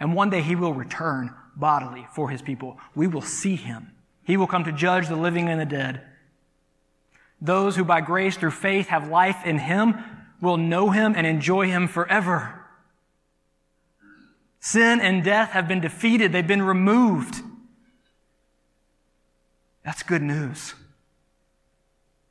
And 0.00 0.14
one 0.14 0.30
day 0.30 0.40
he 0.40 0.56
will 0.56 0.72
return 0.72 1.34
bodily 1.54 2.06
for 2.14 2.30
his 2.30 2.40
people. 2.40 2.78
We 2.94 3.06
will 3.06 3.20
see 3.22 3.56
him. 3.56 3.92
He 4.24 4.38
will 4.38 4.46
come 4.46 4.64
to 4.64 4.72
judge 4.72 5.08
the 5.08 5.16
living 5.16 5.48
and 5.48 5.60
the 5.60 5.66
dead. 5.66 6.02
Those 7.40 7.76
who 7.76 7.84
by 7.84 8.00
grace 8.00 8.36
through 8.36 8.52
faith 8.52 8.88
have 8.88 9.08
life 9.08 9.44
in 9.44 9.58
Him 9.58 10.02
will 10.40 10.56
know 10.56 10.90
Him 10.90 11.14
and 11.16 11.26
enjoy 11.26 11.66
Him 11.66 11.88
forever. 11.88 12.60
Sin 14.60 15.00
and 15.00 15.22
death 15.22 15.50
have 15.50 15.68
been 15.68 15.80
defeated. 15.80 16.32
They've 16.32 16.46
been 16.46 16.62
removed. 16.62 17.42
That's 19.84 20.02
good 20.02 20.22
news. 20.22 20.74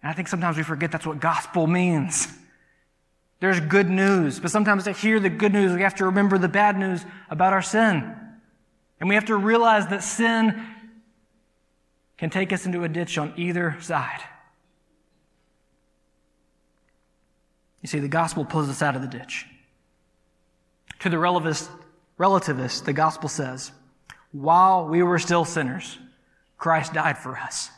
And 0.01 0.09
I 0.09 0.13
think 0.13 0.27
sometimes 0.27 0.57
we 0.57 0.63
forget 0.63 0.91
that's 0.91 1.05
what 1.05 1.19
gospel 1.19 1.67
means. 1.67 2.27
There's 3.39 3.59
good 3.59 3.89
news, 3.89 4.39
but 4.39 4.51
sometimes 4.51 4.85
to 4.85 4.93
hear 4.93 5.19
the 5.19 5.29
good 5.29 5.53
news, 5.53 5.73
we 5.73 5.81
have 5.81 5.95
to 5.95 6.05
remember 6.05 6.37
the 6.37 6.47
bad 6.47 6.77
news 6.77 7.05
about 7.29 7.53
our 7.53 7.61
sin. 7.61 8.15
And 8.99 9.09
we 9.09 9.15
have 9.15 9.25
to 9.25 9.35
realize 9.35 9.87
that 9.87 10.01
sin 10.01 10.65
can 12.17 12.29
take 12.29 12.53
us 12.53 12.65
into 12.65 12.83
a 12.83 12.89
ditch 12.89 13.17
on 13.17 13.33
either 13.35 13.77
side. 13.81 14.21
You 17.83 17.89
see, 17.89 17.99
the 17.99 18.07
gospel 18.07 18.45
pulls 18.45 18.69
us 18.69 18.81
out 18.81 18.95
of 18.95 19.01
the 19.01 19.07
ditch. 19.07 19.45
To 20.99 21.09
the 21.09 21.17
relativist, 21.17 22.85
the 22.85 22.93
gospel 22.93 23.29
says, 23.29 23.71
while 24.31 24.87
we 24.87 25.03
were 25.03 25.19
still 25.19 25.45
sinners, 25.45 25.99
Christ 26.57 26.93
died 26.93 27.17
for 27.17 27.37
us. 27.37 27.69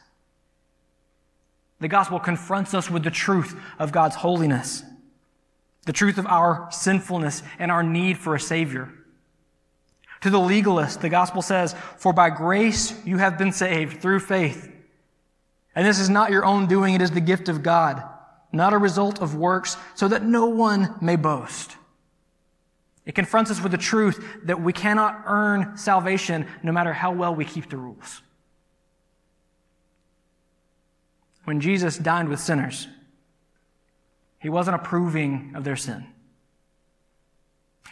The 1.79 1.87
gospel 1.87 2.19
confronts 2.19 2.73
us 2.73 2.89
with 2.89 3.03
the 3.03 3.11
truth 3.11 3.59
of 3.79 3.91
God's 3.91 4.15
holiness, 4.15 4.83
the 5.85 5.91
truth 5.91 6.19
of 6.19 6.27
our 6.27 6.67
sinfulness 6.71 7.41
and 7.57 7.71
our 7.71 7.83
need 7.83 8.17
for 8.17 8.35
a 8.35 8.39
Savior. 8.39 8.93
To 10.21 10.29
the 10.29 10.39
legalist, 10.39 11.01
the 11.01 11.09
gospel 11.09 11.41
says, 11.41 11.75
For 11.97 12.13
by 12.13 12.29
grace 12.29 12.93
you 13.05 13.17
have 13.17 13.37
been 13.37 13.51
saved 13.51 14.01
through 14.01 14.19
faith. 14.19 14.71
And 15.75 15.85
this 15.85 15.99
is 15.99 16.09
not 16.09 16.31
your 16.31 16.45
own 16.45 16.67
doing, 16.67 16.93
it 16.93 17.01
is 17.01 17.11
the 17.11 17.19
gift 17.19 17.49
of 17.49 17.63
God 17.63 18.03
not 18.55 18.73
a 18.73 18.77
result 18.77 19.21
of 19.21 19.35
works, 19.35 19.77
so 19.93 20.07
that 20.07 20.23
no 20.23 20.47
one 20.47 20.95
may 21.01 21.15
boast. 21.15 21.75
It 23.05 23.13
confronts 23.13 23.51
us 23.51 23.61
with 23.61 23.71
the 23.71 23.77
truth 23.77 24.25
that 24.45 24.61
we 24.61 24.73
cannot 24.73 25.23
earn 25.27 25.77
salvation 25.77 26.47
no 26.63 26.71
matter 26.71 26.93
how 26.93 27.11
well 27.11 27.35
we 27.35 27.45
keep 27.45 27.69
the 27.69 27.77
rules. 27.77 28.21
When 31.43 31.61
Jesus 31.61 31.97
dined 31.97 32.29
with 32.29 32.39
sinners, 32.39 32.87
he 34.39 34.49
wasn't 34.49 34.75
approving 34.75 35.53
of 35.55 35.63
their 35.63 35.75
sin. 35.75 36.07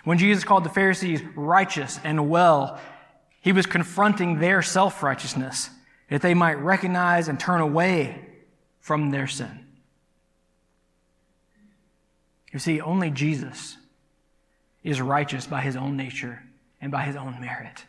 When 0.04 0.18
Jesus 0.18 0.44
called 0.44 0.64
the 0.64 0.70
Pharisees 0.70 1.22
righteous 1.36 2.00
and 2.04 2.30
well, 2.30 2.80
he 3.42 3.52
was 3.52 3.66
confronting 3.66 4.40
their 4.40 4.62
self 4.62 5.04
righteousness 5.04 5.70
that 6.10 6.22
they 6.22 6.34
might 6.34 6.56
recognize 6.56 7.28
and 7.28 7.40
turn 7.40 7.62
away 7.62 8.26
from 8.80 9.12
their 9.12 9.28
sin. 9.28 9.66
You 12.54 12.60
see, 12.60 12.80
only 12.80 13.10
Jesus 13.10 13.78
is 14.84 15.02
righteous 15.02 15.48
by 15.48 15.62
his 15.62 15.76
own 15.76 15.98
nature 15.98 16.44
and 16.80 16.92
by 16.92 17.02
his 17.02 17.16
own 17.16 17.42
merit. 17.42 17.84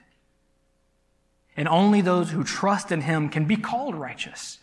And 1.57 1.68
only 1.68 2.00
those 2.00 2.31
who 2.31 2.42
trust 2.42 2.90
in 2.90 3.03
him 3.03 3.29
can 3.29 3.44
be 3.44 3.57
called 3.57 3.94
righteous. 3.94 4.59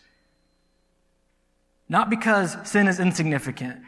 Not 1.88 2.10
because 2.10 2.56
sin 2.64 2.88
is 2.88 2.98
insignificant, 2.98 3.80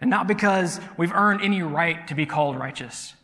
and 0.00 0.10
not 0.10 0.26
because 0.26 0.80
we've 0.96 1.12
earned 1.12 1.40
any 1.40 1.62
right 1.62 2.06
to 2.08 2.14
be 2.14 2.26
called 2.26 2.56
righteous. 2.56 3.14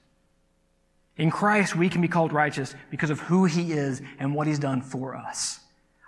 In 1.17 1.31
Christ, 1.31 1.77
we 1.77 1.89
can 1.89 2.01
be 2.01 2.09
called 2.09 2.33
righteous 2.33 2.75
because 2.91 3.11
of 3.11 3.21
who 3.21 3.45
he 3.45 3.73
is 3.73 4.01
and 4.19 4.35
what 4.35 4.47
he's 4.47 4.59
done 4.59 4.81
for 4.81 5.15
us. 5.15 5.61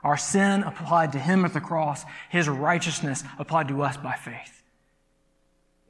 Our 0.03 0.17
sin 0.17 0.63
applied 0.63 1.13
to 1.13 1.19
him 1.19 1.45
at 1.45 1.53
the 1.53 1.61
cross, 1.61 2.05
his 2.31 2.49
righteousness 2.49 3.23
applied 3.39 3.69
to 3.69 3.83
us 3.83 3.97
by 3.97 4.15
faith. 4.15 4.62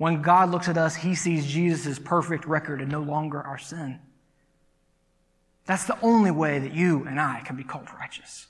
When 0.03 0.21
God 0.21 0.51
looks 0.51 0.69
at 0.69 0.77
us, 0.77 0.97
he 0.97 1.15
sees 1.15 1.47
Jesus' 1.47 1.97
perfect 1.97 2.45
record 2.45 2.81
and 2.81 2.91
no 2.91 3.03
longer 3.03 3.41
our 3.41 3.57
sin. 3.57 4.01
That's 5.65 5.85
the 5.85 5.97
only 6.03 6.33
way 6.33 6.59
that 6.59 6.75
you 6.75 7.07
and 7.07 7.21
I 7.21 7.41
can 7.45 7.55
be 7.55 7.62
called 7.62 7.87
righteous. 7.97 8.49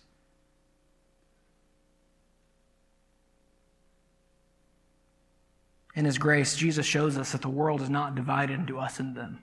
In 5.94 6.06
His 6.06 6.16
grace, 6.16 6.56
Jesus 6.56 6.86
shows 6.86 7.18
us 7.18 7.32
that 7.32 7.42
the 7.42 7.50
world 7.50 7.82
is 7.82 7.90
not 7.90 8.14
divided 8.14 8.58
into 8.58 8.78
us 8.78 8.98
and 8.98 9.14
them. 9.14 9.42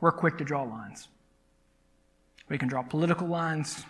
We're 0.00 0.10
quick 0.10 0.38
to 0.38 0.44
draw 0.44 0.62
lines. 0.62 1.06
We 2.48 2.56
can 2.56 2.68
draw 2.68 2.80
political 2.80 3.28
lines. 3.28 3.84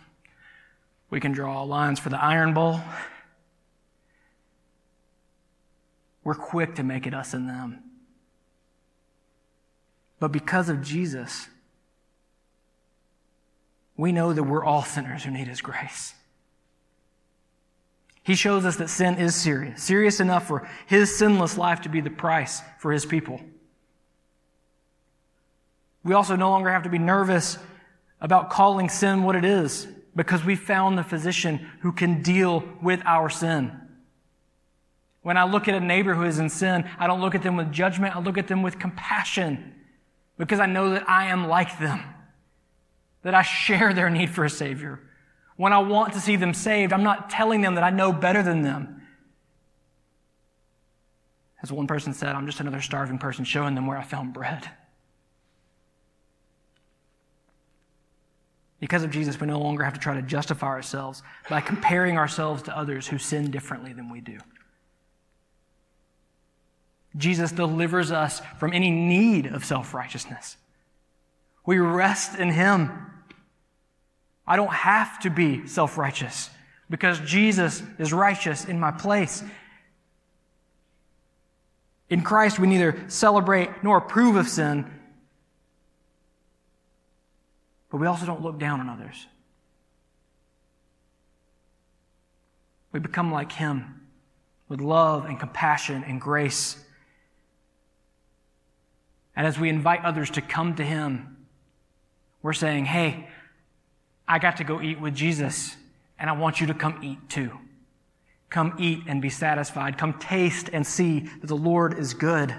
We 1.11 1.21
can 1.21 1.31
draw 1.31 1.62
lines 1.62 2.01
for 2.01 2.09
the 2.09 2.21
Iron 2.21 2.55
Bowl. 2.55 2.81
We're 6.29 6.35
quick 6.35 6.75
to 6.75 6.83
make 6.83 7.07
it 7.07 7.14
us 7.14 7.33
and 7.33 7.49
them. 7.49 7.83
But 10.21 10.31
because 10.31 10.69
of 10.69 10.83
Jesus, 10.83 11.49
we 13.97 14.12
know 14.12 14.35
that 14.35 14.43
we're 14.43 14.62
all 14.62 14.83
sinners 14.83 15.25
who 15.25 15.31
need 15.31 15.49
His 15.49 15.62
grace. 15.62 16.12
He 18.23 18.35
shows 18.35 18.67
us 18.67 18.77
that 18.77 18.91
sin 18.91 19.14
is 19.14 19.35
serious, 19.37 19.83
serious 19.83 20.21
enough 20.21 20.47
for 20.47 20.69
His 20.87 21.17
sinless 21.17 21.57
life 21.57 21.81
to 21.81 21.88
be 21.88 22.03
the 22.03 22.11
price 22.11 22.61
for 22.79 22.93
His 22.93 23.07
people. 23.07 23.41
We 26.05 26.12
also 26.12 26.37
no 26.37 26.51
longer 26.51 26.69
have 26.69 26.83
to 26.83 26.91
be 26.91 26.99
nervous 26.99 27.57
about 28.21 28.51
calling 28.51 28.91
sin 28.91 29.23
what 29.23 29.35
it 29.35 29.47
is 29.47 29.88
because 30.14 30.45
we 30.45 30.57
found 30.57 30.99
the 30.99 31.05
physician 31.05 31.71
who 31.81 31.91
can 31.91 32.21
deal 32.21 32.64
with 32.83 33.01
our 33.07 33.31
sin. 33.31 33.88
When 35.22 35.37
I 35.37 35.44
look 35.44 35.68
at 35.68 35.74
a 35.74 35.81
neighbor 35.81 36.14
who 36.14 36.24
is 36.24 36.38
in 36.38 36.48
sin, 36.48 36.88
I 36.98 37.07
don't 37.07 37.20
look 37.20 37.35
at 37.35 37.42
them 37.42 37.57
with 37.57 37.72
judgment, 37.72 38.16
I 38.16 38.20
look 38.20 38.38
at 38.38 38.48
them 38.48 38.62
with 38.62 38.78
compassion 38.78 39.74
because 40.38 40.61
I 40.61 40.66
know 40.66 40.90
that 40.90 41.09
I 41.09 41.26
am 41.26 41.48
like 41.48 41.78
them, 41.78 42.00
that 43.22 43.35
I 43.35 43.42
share 43.42 43.92
their 43.92 44.09
need 44.09 44.31
for 44.31 44.44
a 44.44 44.50
Savior. 44.50 45.00
When 45.57 45.72
I 45.72 45.78
want 45.78 46.12
to 46.12 46.20
see 46.20 46.37
them 46.37 46.54
saved, 46.54 46.92
I'm 46.92 47.02
not 47.02 47.28
telling 47.31 47.61
them 47.61 47.74
that 47.74 47.85
I 47.85 47.90
know 47.90 48.12
better 48.12 48.42
than 48.42 48.62
them. 48.62 49.02
As 51.61 51.72
one 51.72 51.88
person 51.88 52.14
said, 52.14 52.37
I'm 52.37 52.46
just 52.46 52.61
another 52.61 52.81
starving 52.81 53.18
person 53.18 53.44
showing 53.44 53.74
them 53.74 53.88
where 53.88 53.98
I 53.98 54.04
found 54.04 54.33
bread. 54.33 54.70
Because 58.78 59.02
of 59.02 59.11
Jesus, 59.11 59.40
we 59.40 59.48
no 59.48 59.59
longer 59.59 59.83
have 59.83 59.94
to 59.94 60.00
try 60.00 60.14
to 60.14 60.22
justify 60.22 60.68
ourselves 60.68 61.24
by 61.50 61.61
comparing 61.61 62.16
ourselves 62.16 62.62
to 62.62 62.76
others 62.76 63.09
who 63.09 63.18
sin 63.18 63.50
differently 63.50 63.92
than 63.92 64.09
we 64.09 64.20
do. 64.20 64.38
Jesus 67.16 67.53
delivers 67.53 68.12
us 68.12 68.40
from 68.59 68.73
any 68.73 68.90
need 68.90 69.47
of 69.47 69.64
self 69.64 69.94
righteousness. 69.94 70.57
We 71.66 71.79
rest 71.79 72.38
in 72.38 72.51
Him. 72.51 72.90
I 74.47 74.57
don't 74.57 74.73
have 74.73 75.18
to 75.21 75.31
be 75.31 75.66
self 75.66 75.99
righteous 75.99 76.51
because 76.90 77.21
Jesus 77.21 77.83
is 77.99 78.12
righteous 78.12 78.64
in 78.64 78.81
my 78.81 78.90
place. 78.90 79.42
In 82.09 82.23
Christ, 82.23 82.59
we 82.59 82.66
neither 82.66 83.05
celebrate 83.09 83.68
nor 83.83 83.99
approve 83.99 84.37
of 84.37 84.49
sin, 84.49 84.90
but 87.90 87.99
we 87.99 88.07
also 88.07 88.25
don't 88.25 88.42
look 88.42 88.59
down 88.59 88.81
on 88.81 88.88
others. 88.88 89.27
We 92.92 93.01
become 93.01 93.31
like 93.31 93.53
Him 93.53 94.07
with 94.68 94.81
love 94.81 95.27
and 95.27 95.38
compassion 95.38 96.05
and 96.07 96.21
grace. 96.21 96.83
And 99.38 99.46
as 99.46 99.57
we 99.57 99.68
invite 99.68 100.05
others 100.05 100.31
to 100.31 100.42
come 100.42 100.74
to 100.74 100.85
Him, 100.85 101.37
we're 102.42 102.53
saying, 102.53 102.87
hey, 102.87 103.29
I 104.27 104.40
got 104.40 104.57
to 104.57 104.64
go 104.64 104.83
eat 104.83 105.01
with 105.01 105.14
Jesus, 105.14 105.77
and 106.18 106.29
I 106.29 106.33
want 106.33 106.61
you 106.61 106.66
to 106.66 106.74
come 106.74 106.98
eat 107.05 107.31
too. 107.31 107.53
Come 108.51 108.74
eat 108.81 109.05
and 109.07 109.22
be 109.22 109.31
satisfied. 109.31 109.96
Come 109.96 110.14
taste 110.14 110.70
and 110.72 110.85
see 110.85 111.20
that 111.20 111.46
the 111.46 111.57
Lord 111.57 111.96
is 111.96 112.14
good. 112.14 112.53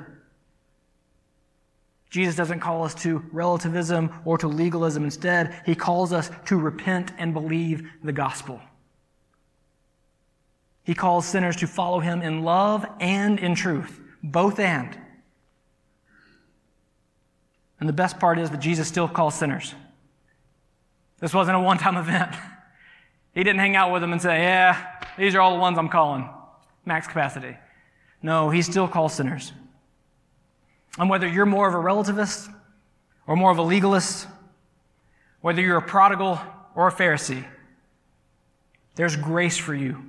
Jesus 2.09 2.37
doesn't 2.37 2.61
call 2.61 2.85
us 2.85 2.95
to 2.95 3.25
relativism 3.33 4.13
or 4.23 4.37
to 4.37 4.47
legalism. 4.47 5.03
Instead, 5.03 5.61
he 5.65 5.75
calls 5.75 6.13
us 6.13 6.31
to 6.45 6.57
repent 6.57 7.11
and 7.17 7.33
believe 7.33 7.91
the 8.05 8.13
gospel. 8.13 8.61
He 10.85 10.95
calls 10.95 11.25
sinners 11.25 11.57
to 11.57 11.67
follow 11.67 11.99
him 11.99 12.21
in 12.21 12.43
love 12.43 12.85
and 13.01 13.37
in 13.37 13.53
truth, 13.53 13.99
both 14.23 14.59
and. 14.59 14.97
And 17.79 17.87
the 17.87 17.93
best 17.93 18.19
part 18.19 18.39
is 18.39 18.49
that 18.49 18.59
Jesus 18.59 18.87
still 18.87 19.07
calls 19.07 19.35
sinners. 19.35 19.73
This 21.19 21.33
wasn't 21.33 21.57
a 21.57 21.59
one 21.59 21.77
time 21.77 21.97
event. 21.97 22.35
He 23.35 23.43
didn't 23.43 23.59
hang 23.59 23.75
out 23.75 23.93
with 23.93 24.01
them 24.01 24.11
and 24.11 24.19
say, 24.21 24.41
Yeah, 24.41 24.97
these 25.17 25.35
are 25.35 25.39
all 25.39 25.53
the 25.53 25.61
ones 25.61 25.77
I'm 25.77 25.87
calling, 25.87 26.27
max 26.83 27.07
capacity. 27.07 27.55
No, 28.23 28.49
he 28.49 28.63
still 28.63 28.87
calls 28.87 29.13
sinners. 29.13 29.53
And 30.97 31.09
whether 31.09 31.27
you're 31.27 31.45
more 31.45 31.67
of 31.67 31.75
a 31.75 31.77
relativist 31.77 32.51
or 33.27 33.35
more 33.35 33.51
of 33.51 33.59
a 33.59 33.61
legalist, 33.61 34.27
whether 35.41 35.61
you're 35.61 35.77
a 35.77 35.81
prodigal 35.81 36.41
or 36.75 36.87
a 36.87 36.91
Pharisee, 36.91 37.45
there's 38.95 39.15
grace 39.15 39.57
for 39.57 39.75
you 39.75 40.03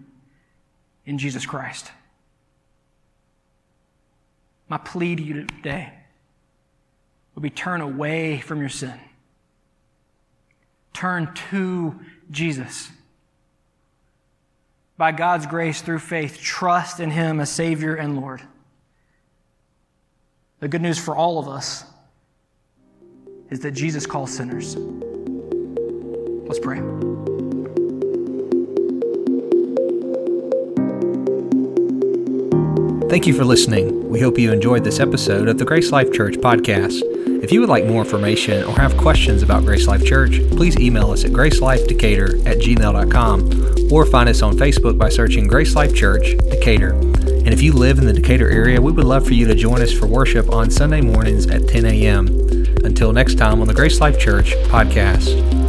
in 1.05 1.19
Jesus 1.19 1.45
Christ. 1.45 1.93
My 4.69 4.79
plea 4.79 5.15
to 5.15 5.23
you 5.23 5.45
today 5.45 6.00
would 7.35 7.43
be 7.43 7.51
turn 7.51 7.81
away 7.81 8.39
from 8.39 8.61
your 8.61 8.69
sin. 8.69 8.99
Turn 10.93 11.33
to 11.51 11.99
Jesus. 12.31 12.91
By 14.97 15.13
God's 15.13 15.47
grace, 15.47 15.81
through 15.81 16.01
faith, 16.01 16.39
trust 16.41 17.01
in 17.01 17.11
Him 17.11 17.41
as 17.41 17.51
Savior 17.51 17.95
and 17.95 18.21
Lord. 18.21 18.43
The 20.59 20.69
good 20.69 20.83
news 20.83 20.99
for 20.99 21.17
all 21.17 21.39
of 21.39 21.49
us 21.49 21.85
is 23.49 23.61
that 23.61 23.71
Jesus 23.73 24.07
calls 24.07 24.33
sinners. 24.33 24.77
Let's 26.47 26.59
pray. 26.59 26.81
Thank 33.09 33.27
you 33.27 33.35
for 33.35 33.45
listening. 33.45 34.09
We 34.09 34.21
hope 34.21 34.39
you 34.39 34.53
enjoyed 34.53 34.85
this 34.85 35.01
episode 35.01 35.49
of 35.49 35.59
the 35.59 35.65
Grace 35.65 35.91
Life 35.91 36.13
Church 36.13 36.35
podcast. 36.35 37.10
If 37.43 37.53
you 37.53 37.61
would 37.61 37.71
like 37.71 37.87
more 37.87 38.03
information 38.03 38.63
or 38.65 38.75
have 38.77 38.97
questions 38.99 39.43
about 39.43 39.65
Grace 39.65 39.87
Life 39.87 40.05
Church, 40.05 40.41
please 40.51 40.79
email 40.79 41.11
us 41.11 41.25
at 41.25 41.31
gracelifedecatur 41.31 42.47
at 42.47 42.59
gmail.com 42.59 43.93
or 43.93 44.05
find 44.05 44.29
us 44.29 44.43
on 44.43 44.57
Facebook 44.57 44.99
by 44.99 45.09
searching 45.09 45.47
Grace 45.49 45.75
Life 45.75 45.95
Church, 45.95 46.37
Decatur. 46.51 46.93
And 46.93 47.49
if 47.49 47.63
you 47.63 47.73
live 47.73 47.99
in 47.99 48.05
the 48.05 48.13
Decatur 48.13 48.51
area, 48.51 48.81
we 48.81 48.93
would 48.93 49.07
love 49.07 49.27
for 49.27 49.35
you 49.35 49.47
to 49.47 49.55
join 49.55 49.81
us 49.81 49.93
for 49.93 50.07
worship 50.07 50.53
on 50.53 50.71
Sunday 50.71 51.01
mornings 51.01 51.47
at 51.47 51.67
10 51.67 51.87
a.m. 51.87 52.27
Until 52.85 53.13
next 53.13 53.39
time 53.39 53.61
on 53.61 53.67
the 53.67 53.75
Grace 53.75 54.01
Life 54.01 54.19
Church 54.19 54.53
podcast. 54.69 55.60